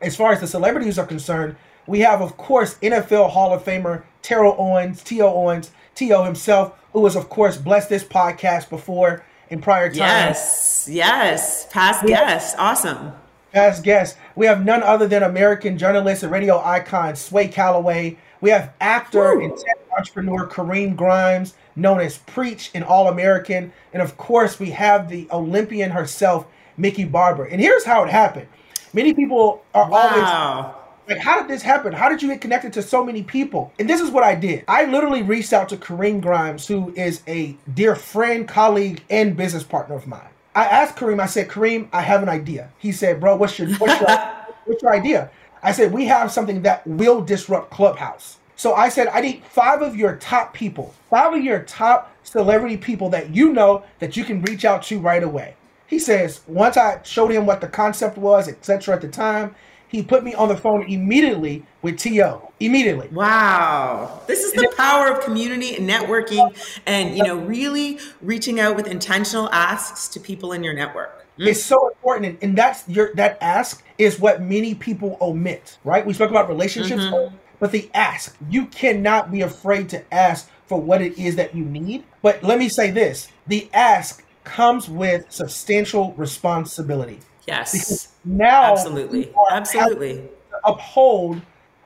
as 0.00 0.16
far 0.16 0.32
as 0.32 0.40
the 0.40 0.46
celebrities 0.46 0.98
are 0.98 1.06
concerned, 1.06 1.56
we 1.86 2.00
have, 2.00 2.20
of 2.20 2.36
course, 2.36 2.76
NFL 2.76 3.30
Hall 3.30 3.52
of 3.52 3.64
Famer 3.64 4.04
Terrell 4.22 4.54
Owens, 4.58 5.02
T.O. 5.02 5.26
Owens, 5.26 5.70
T.O. 5.94 6.24
himself, 6.24 6.74
who 6.92 7.04
has, 7.04 7.16
of 7.16 7.28
course, 7.28 7.56
blessed 7.56 7.88
this 7.88 8.04
podcast 8.04 8.68
before 8.68 9.24
in 9.48 9.60
prior 9.60 9.88
times. 9.88 9.96
Yes, 9.96 10.88
yes. 10.90 11.66
Past 11.70 12.06
guest. 12.06 12.56
Awesome. 12.58 13.12
Past 13.52 13.82
guest. 13.82 14.16
We 14.36 14.46
have 14.46 14.64
none 14.64 14.82
other 14.82 15.08
than 15.08 15.22
American 15.22 15.76
journalist 15.76 16.22
and 16.22 16.30
radio 16.30 16.62
icon 16.64 17.16
Sway 17.16 17.48
Calloway. 17.48 18.16
We 18.40 18.50
have 18.50 18.72
actor 18.80 19.36
Woo. 19.36 19.44
and 19.44 19.58
entrepreneur 19.96 20.46
Kareem 20.46 20.96
Grimes 20.96 21.54
known 21.76 22.00
as 22.00 22.18
Preach 22.18 22.70
and 22.74 22.84
All 22.84 23.08
American. 23.08 23.72
And 23.92 24.02
of 24.02 24.16
course, 24.16 24.58
we 24.58 24.70
have 24.70 25.08
the 25.08 25.28
Olympian 25.32 25.90
herself, 25.90 26.46
Mickey 26.76 27.04
Barber. 27.04 27.44
And 27.44 27.60
here's 27.60 27.84
how 27.84 28.04
it 28.04 28.10
happened. 28.10 28.48
Many 28.92 29.14
people 29.14 29.62
are 29.74 29.88
wow. 29.88 29.98
always 29.98 30.80
like, 31.10 31.18
how 31.18 31.40
did 31.40 31.48
this 31.48 31.62
happen? 31.62 31.92
How 31.92 32.08
did 32.08 32.22
you 32.22 32.28
get 32.28 32.40
connected 32.40 32.72
to 32.74 32.82
so 32.82 33.04
many 33.04 33.22
people? 33.22 33.72
And 33.78 33.90
this 33.90 34.00
is 34.00 34.10
what 34.10 34.22
I 34.22 34.36
did. 34.36 34.64
I 34.68 34.84
literally 34.84 35.22
reached 35.22 35.52
out 35.52 35.68
to 35.70 35.76
Kareem 35.76 36.20
Grimes, 36.20 36.68
who 36.68 36.92
is 36.94 37.22
a 37.26 37.56
dear 37.74 37.96
friend, 37.96 38.46
colleague, 38.46 39.02
and 39.10 39.36
business 39.36 39.64
partner 39.64 39.96
of 39.96 40.06
mine. 40.06 40.28
I 40.54 40.66
asked 40.66 40.96
Kareem, 40.96 41.20
I 41.20 41.26
said, 41.26 41.48
Kareem, 41.48 41.88
I 41.92 42.02
have 42.02 42.22
an 42.22 42.28
idea. 42.28 42.70
He 42.78 42.92
said, 42.92 43.20
Bro, 43.20 43.36
what's 43.36 43.58
your 43.58 43.68
what's 43.78 44.00
your, 44.00 44.08
what's 44.66 44.82
your 44.82 44.92
idea? 44.92 45.30
I 45.62 45.72
said, 45.72 45.92
We 45.92 46.06
have 46.06 46.30
something 46.30 46.62
that 46.62 46.86
will 46.86 47.20
disrupt 47.20 47.70
Clubhouse. 47.70 48.38
So 48.60 48.74
I 48.74 48.90
said, 48.90 49.08
I 49.08 49.22
need 49.22 49.42
five 49.42 49.80
of 49.80 49.96
your 49.96 50.16
top 50.16 50.52
people, 50.52 50.94
five 51.08 51.32
of 51.32 51.42
your 51.42 51.60
top 51.60 52.14
celebrity 52.24 52.76
people 52.76 53.08
that 53.08 53.34
you 53.34 53.54
know 53.54 53.84
that 54.00 54.18
you 54.18 54.22
can 54.22 54.42
reach 54.42 54.66
out 54.66 54.82
to 54.82 54.98
right 54.98 55.22
away. 55.22 55.54
He 55.86 55.98
says, 55.98 56.42
once 56.46 56.76
I 56.76 57.00
showed 57.02 57.30
him 57.30 57.46
what 57.46 57.62
the 57.62 57.68
concept 57.68 58.18
was, 58.18 58.48
etc. 58.48 58.96
at 58.96 59.00
the 59.00 59.08
time, 59.08 59.54
he 59.88 60.02
put 60.02 60.22
me 60.22 60.34
on 60.34 60.48
the 60.48 60.58
phone 60.58 60.82
immediately 60.82 61.64
with 61.80 61.96
TO. 61.96 62.38
Immediately. 62.60 63.08
Wow. 63.08 64.20
This 64.26 64.40
is 64.40 64.52
the 64.52 64.70
power 64.76 65.10
of 65.10 65.24
community 65.24 65.74
and 65.76 65.88
networking 65.88 66.54
and, 66.84 67.16
you 67.16 67.24
know, 67.24 67.38
really 67.38 67.98
reaching 68.20 68.60
out 68.60 68.76
with 68.76 68.86
intentional 68.86 69.48
asks 69.52 70.06
to 70.08 70.20
people 70.20 70.52
in 70.52 70.62
your 70.62 70.74
network. 70.74 71.26
Mm. 71.38 71.46
It's 71.46 71.62
so 71.62 71.88
important. 71.88 72.38
And 72.42 72.58
that's 72.58 72.86
your 72.86 73.14
that 73.14 73.38
ask 73.40 73.82
is 73.96 74.20
what 74.20 74.42
many 74.42 74.74
people 74.74 75.16
omit, 75.22 75.78
right? 75.82 76.04
We 76.04 76.12
spoke 76.12 76.28
about 76.28 76.50
relationships. 76.50 77.04
Mm-hmm 77.04 77.36
but 77.60 77.70
the 77.70 77.88
ask. 77.94 78.36
You 78.48 78.66
cannot 78.66 79.30
be 79.30 79.42
afraid 79.42 79.88
to 79.90 80.12
ask 80.12 80.50
for 80.66 80.80
what 80.80 81.00
it 81.02 81.18
is 81.18 81.36
that 81.36 81.54
you 81.54 81.64
need. 81.64 82.04
But 82.22 82.42
let 82.42 82.58
me 82.58 82.68
say 82.68 82.90
this 82.90 83.28
the 83.46 83.68
ask 83.72 84.24
comes 84.44 84.88
with 84.88 85.30
substantial 85.30 86.12
responsibility. 86.14 87.20
Yes. 87.46 87.72
Because 87.72 88.08
now, 88.24 88.72
absolutely, 88.72 89.32
absolutely, 89.50 90.28
uphold 90.64 91.42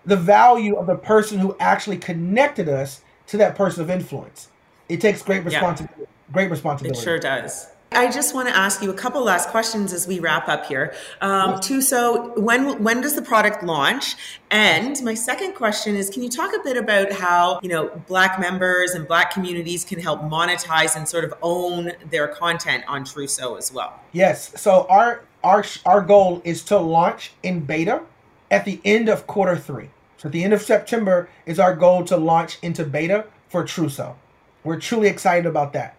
the 0.07 0.17
value 0.17 0.77
of 0.77 0.87
the 0.87 0.97
person 0.97 1.39
who 1.39 1.57
actually 1.61 1.99
connected 1.99 2.69
us 2.69 3.03
to 3.27 3.37
that 3.39 3.57
person 3.57 3.83
of 3.83 3.91
influence. 3.91 4.49
It 4.89 5.01
takes 5.01 5.23
great 5.23 5.45
responsibility. 5.45 6.03
Yeah. 6.03 6.07
Great 6.33 6.51
responsibility. 6.51 6.99
It 6.99 7.03
sure 7.03 7.19
does. 7.19 7.69
I 7.95 8.11
just 8.11 8.35
want 8.35 8.49
to 8.49 8.57
ask 8.57 8.83
you 8.83 8.91
a 8.91 8.95
couple 8.95 9.23
last 9.23 9.49
questions 9.49 9.93
as 9.93 10.07
we 10.07 10.19
wrap 10.19 10.49
up 10.49 10.67
here. 10.67 10.95
Um, 11.21 11.61
too, 11.61 11.81
so 11.81 12.33
when 12.39 12.83
when 12.83 13.01
does 13.01 13.15
the 13.15 13.23
product 13.23 13.63
launch? 13.63 14.17
And 14.51 15.01
my 15.03 15.15
second 15.15 15.55
question 15.55 15.97
is, 15.97 16.11
can 16.11 16.23
you 16.23 16.29
talk 16.29 16.53
a 16.55 16.63
bit 16.63 16.77
about 16.77 17.13
how 17.13 17.61
you 17.63 17.69
know 17.69 17.89
Black 18.07 18.41
members 18.41 18.93
and 18.93 19.07
Black 19.07 19.31
communities 19.31 19.85
can 19.85 20.01
help 20.01 20.21
monetize 20.23 20.97
and 20.97 21.09
sort 21.09 21.25
of 21.25 21.35
own 21.43 21.93
their 22.11 22.29
content 22.29 22.85
on 22.89 23.05
Truso 23.05 23.57
as 23.59 23.73
well? 23.73 24.01
Yes. 24.13 24.61
So 24.61 24.87
our 24.89 25.23
our 25.43 25.65
our 25.87 26.01
goal 26.01 26.43
is 26.45 26.63
to 26.65 26.79
launch 26.79 27.33
in 27.43 27.61
beta 27.61 28.03
at 28.51 28.65
the 28.65 28.81
end 28.85 29.09
of 29.09 29.27
quarter 29.27 29.57
three. 29.57 29.91
So 30.17 30.29
at 30.29 30.33
the 30.33 30.45
end 30.45 30.53
of 30.53 30.63
September 30.63 31.29
is 31.47 31.59
our 31.59 31.75
goal 31.75 32.05
to 32.05 32.17
launch 32.17 32.59
into 32.63 32.85
beta 32.85 33.27
for 33.49 33.65
Truso. 33.65 34.17
We're 34.65 34.81
truly 34.81 35.09
excited 35.09 35.47
about 35.47 35.75
that. 35.75 35.97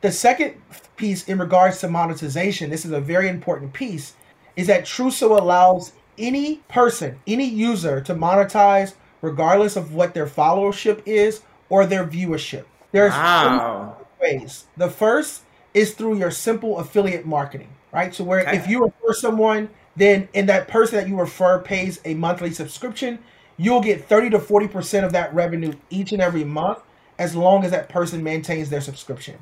The 0.00 0.12
second 0.12 0.54
piece 0.96 1.28
in 1.28 1.38
regards 1.38 1.80
to 1.80 1.88
monetization, 1.88 2.70
this 2.70 2.84
is 2.84 2.92
a 2.92 3.00
very 3.00 3.28
important 3.28 3.72
piece, 3.72 4.14
is 4.56 4.66
that 4.68 4.84
Truso 4.84 5.38
allows 5.38 5.92
any 6.16 6.56
person, 6.68 7.18
any 7.26 7.44
user 7.44 8.00
to 8.02 8.14
monetize 8.14 8.94
regardless 9.22 9.76
of 9.76 9.94
what 9.94 10.14
their 10.14 10.26
followership 10.26 11.02
is 11.06 11.42
or 11.68 11.86
their 11.86 12.06
viewership. 12.06 12.64
There's 12.92 13.12
wow. 13.12 13.96
ways. 14.20 14.66
The 14.76 14.88
first 14.88 15.42
is 15.74 15.94
through 15.94 16.18
your 16.18 16.30
simple 16.30 16.78
affiliate 16.78 17.26
marketing, 17.26 17.68
right? 17.92 18.14
So 18.14 18.24
where 18.24 18.40
okay. 18.40 18.56
if 18.56 18.68
you 18.68 18.84
refer 18.84 19.12
someone, 19.12 19.68
then 19.96 20.28
and 20.34 20.48
that 20.48 20.68
person 20.68 20.98
that 20.98 21.08
you 21.08 21.18
refer 21.18 21.58
pays 21.58 22.00
a 22.04 22.14
monthly 22.14 22.52
subscription, 22.52 23.18
you'll 23.56 23.80
get 23.80 24.08
30 24.08 24.30
to 24.30 24.38
40% 24.38 25.04
of 25.04 25.12
that 25.12 25.34
revenue 25.34 25.72
each 25.90 26.12
and 26.12 26.22
every 26.22 26.44
month 26.44 26.78
as 27.18 27.34
long 27.34 27.64
as 27.64 27.72
that 27.72 27.88
person 27.88 28.22
maintains 28.22 28.70
their 28.70 28.80
subscription. 28.80 29.36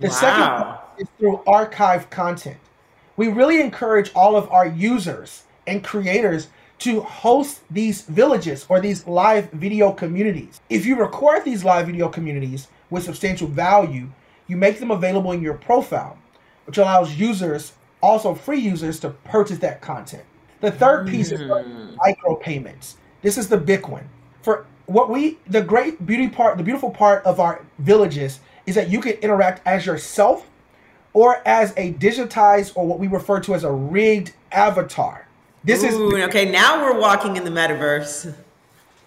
The 0.00 0.08
wow. 0.08 0.14
second 0.14 1.02
is 1.02 1.08
through 1.18 1.42
archive 1.46 2.10
content. 2.10 2.58
We 3.16 3.28
really 3.28 3.60
encourage 3.60 4.12
all 4.14 4.36
of 4.36 4.50
our 4.50 4.66
users 4.66 5.44
and 5.66 5.82
creators 5.82 6.48
to 6.80 7.00
host 7.00 7.60
these 7.70 8.02
villages 8.02 8.66
or 8.68 8.80
these 8.80 9.06
live 9.06 9.50
video 9.52 9.92
communities. 9.92 10.60
If 10.68 10.84
you 10.84 10.96
record 10.96 11.44
these 11.44 11.64
live 11.64 11.86
video 11.86 12.08
communities 12.08 12.68
with 12.90 13.04
substantial 13.04 13.48
value, 13.48 14.08
you 14.46 14.56
make 14.56 14.78
them 14.78 14.90
available 14.90 15.32
in 15.32 15.40
your 15.40 15.54
profile, 15.54 16.18
which 16.66 16.76
allows 16.76 17.14
users 17.14 17.72
also 18.02 18.34
free 18.34 18.60
users 18.60 19.00
to 19.00 19.10
purchase 19.10 19.58
that 19.58 19.80
content. 19.80 20.22
The 20.60 20.70
third 20.70 21.08
piece 21.08 21.32
is 21.32 21.40
hmm. 21.40 21.96
micropayments. 21.96 22.94
This 23.22 23.38
is 23.38 23.48
the 23.48 23.56
big 23.56 23.88
one. 23.88 24.08
For 24.42 24.66
what 24.84 25.10
we 25.10 25.38
the 25.48 25.62
great 25.62 26.04
beauty 26.04 26.28
part, 26.28 26.58
the 26.58 26.64
beautiful 26.64 26.90
part 26.90 27.24
of 27.24 27.40
our 27.40 27.64
villages 27.78 28.40
is 28.66 28.74
that 28.74 28.90
you 28.90 29.00
can 29.00 29.12
interact 29.14 29.66
as 29.66 29.86
yourself 29.86 30.48
or 31.12 31.40
as 31.46 31.72
a 31.76 31.94
digitized 31.94 32.72
or 32.76 32.86
what 32.86 32.98
we 32.98 33.06
refer 33.06 33.40
to 33.40 33.54
as 33.54 33.64
a 33.64 33.72
rigged 33.72 34.34
avatar. 34.52 35.26
This 35.64 35.82
Ooh, 35.82 36.14
is 36.14 36.24
okay. 36.24 36.50
Now 36.50 36.82
we're 36.82 37.00
walking 37.00 37.36
in 37.36 37.44
the 37.44 37.50
metaverse. 37.50 38.34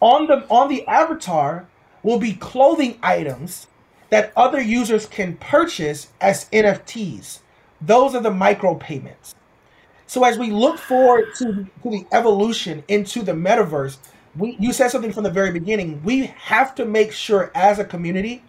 on 0.01 0.27
the 0.27 0.45
on 0.49 0.69
the 0.69 0.85
avatar 0.87 1.67
will 2.03 2.19
be 2.19 2.33
clothing 2.33 2.97
items 3.03 3.67
that 4.09 4.33
other 4.35 4.59
users 4.61 5.05
can 5.05 5.37
purchase 5.37 6.07
as 6.19 6.49
NFTs. 6.49 7.39
Those 7.81 8.15
are 8.15 8.21
the 8.21 8.31
micropayments. 8.31 9.35
So 10.07 10.23
as 10.23 10.39
we 10.39 10.49
look 10.49 10.79
forward 10.79 11.35
to, 11.37 11.67
to 11.83 11.89
the 11.89 12.05
evolution 12.11 12.83
into 12.87 13.21
the 13.21 13.33
metaverse, 13.33 13.97
we 14.35 14.57
you 14.59 14.73
said 14.73 14.89
something 14.89 15.13
from 15.13 15.23
the 15.23 15.29
very 15.29 15.51
beginning. 15.51 16.01
We 16.03 16.27
have 16.37 16.73
to 16.75 16.85
make 16.85 17.11
sure 17.11 17.51
as 17.53 17.77
a 17.77 17.85
community 17.85 18.43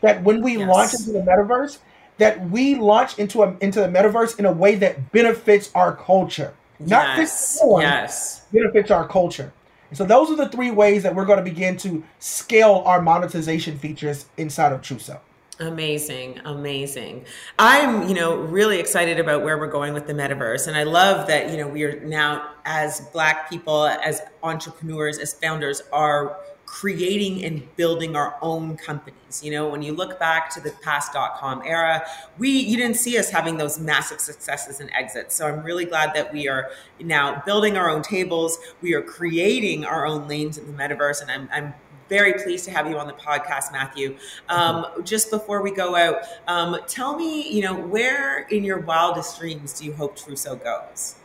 that 0.00 0.22
when 0.22 0.42
we 0.42 0.58
launch 0.58 0.94
into 0.94 1.12
the 1.12 1.20
metaverse, 1.20 1.78
that 2.18 2.50
we 2.50 2.74
launch 2.76 3.18
into 3.18 3.42
a, 3.42 3.56
into 3.60 3.80
the 3.80 3.88
metaverse 3.88 4.38
in 4.38 4.46
a 4.46 4.52
way 4.52 4.74
that 4.76 5.12
benefits 5.12 5.70
our 5.74 5.94
culture. 5.94 6.54
Not 6.78 7.18
Yes, 7.18 7.58
form, 7.58 7.82
yes. 7.82 8.46
benefits 8.52 8.90
our 8.90 9.06
culture. 9.08 9.52
And 9.88 9.96
so 9.96 10.04
those 10.04 10.30
are 10.30 10.36
the 10.36 10.48
three 10.48 10.70
ways 10.70 11.02
that 11.04 11.14
we're 11.14 11.24
going 11.24 11.38
to 11.38 11.44
begin 11.44 11.76
to 11.78 12.02
scale 12.18 12.82
our 12.84 13.00
monetization 13.00 13.78
features 13.78 14.26
inside 14.36 14.72
of 14.72 14.80
Truso. 14.82 15.20
Amazing, 15.58 16.38
amazing. 16.44 17.24
I'm, 17.58 18.06
you 18.08 18.14
know, 18.14 18.36
really 18.36 18.78
excited 18.78 19.18
about 19.18 19.42
where 19.42 19.56
we're 19.56 19.68
going 19.68 19.94
with 19.94 20.06
the 20.06 20.12
metaverse. 20.12 20.68
And 20.68 20.76
I 20.76 20.82
love 20.82 21.28
that, 21.28 21.50
you 21.50 21.56
know, 21.56 21.66
we 21.66 21.82
are 21.84 21.98
now, 22.00 22.50
as 22.66 23.00
Black 23.12 23.48
people, 23.48 23.86
as 23.86 24.20
entrepreneurs, 24.42 25.18
as 25.18 25.32
founders, 25.32 25.82
are 25.92 26.36
creating 26.66 27.44
and 27.44 27.74
building 27.76 28.16
our 28.16 28.36
own 28.42 28.76
companies. 28.76 29.42
You 29.42 29.52
know, 29.52 29.68
when 29.68 29.82
you 29.82 29.92
look 29.92 30.18
back 30.18 30.50
to 30.50 30.60
the 30.60 30.72
past 30.82 31.12
dot 31.12 31.36
com 31.36 31.62
era, 31.64 32.04
we 32.38 32.50
you 32.50 32.76
didn't 32.76 32.96
see 32.96 33.16
us 33.18 33.30
having 33.30 33.56
those 33.56 33.78
massive 33.78 34.20
successes 34.20 34.80
and 34.80 34.90
exits. 34.92 35.34
So 35.34 35.46
I'm 35.46 35.62
really 35.64 35.84
glad 35.84 36.14
that 36.14 36.32
we 36.32 36.48
are 36.48 36.70
now 37.00 37.42
building 37.46 37.76
our 37.76 37.88
own 37.88 38.02
tables. 38.02 38.58
We 38.82 38.94
are 38.94 39.02
creating 39.02 39.84
our 39.84 40.06
own 40.06 40.28
lanes 40.28 40.58
in 40.58 40.66
the 40.66 40.72
metaverse, 40.72 41.22
and 41.22 41.30
I'm 41.30 41.48
I'm 41.52 41.74
very 42.08 42.34
pleased 42.34 42.64
to 42.66 42.70
have 42.70 42.88
you 42.88 42.98
on 42.98 43.06
the 43.08 43.14
podcast, 43.14 43.72
Matthew. 43.72 44.16
Um, 44.48 44.86
just 45.02 45.28
before 45.30 45.60
we 45.62 45.72
go 45.72 45.96
out, 45.96 46.22
um, 46.46 46.78
tell 46.86 47.16
me, 47.16 47.48
you 47.50 47.62
know, 47.62 47.74
where 47.74 48.46
in 48.48 48.62
your 48.62 48.78
wildest 48.78 49.40
dreams 49.40 49.72
do 49.72 49.86
you 49.86 49.92
hope 49.92 50.16
Truso 50.16 50.62
goes? 50.62 51.16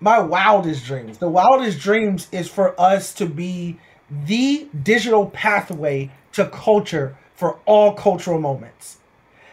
my 0.00 0.18
wildest 0.18 0.84
dreams. 0.84 1.18
The 1.18 1.28
wildest 1.28 1.78
dreams 1.78 2.28
is 2.32 2.48
for 2.48 2.78
us 2.80 3.14
to 3.14 3.26
be 3.26 3.78
the 4.10 4.68
digital 4.82 5.26
pathway 5.26 6.10
to 6.32 6.46
culture 6.46 7.16
for 7.34 7.58
all 7.66 7.94
cultural 7.94 8.40
moments. 8.40 8.98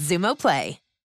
Xumo 0.00 0.34
Play. 0.34 0.78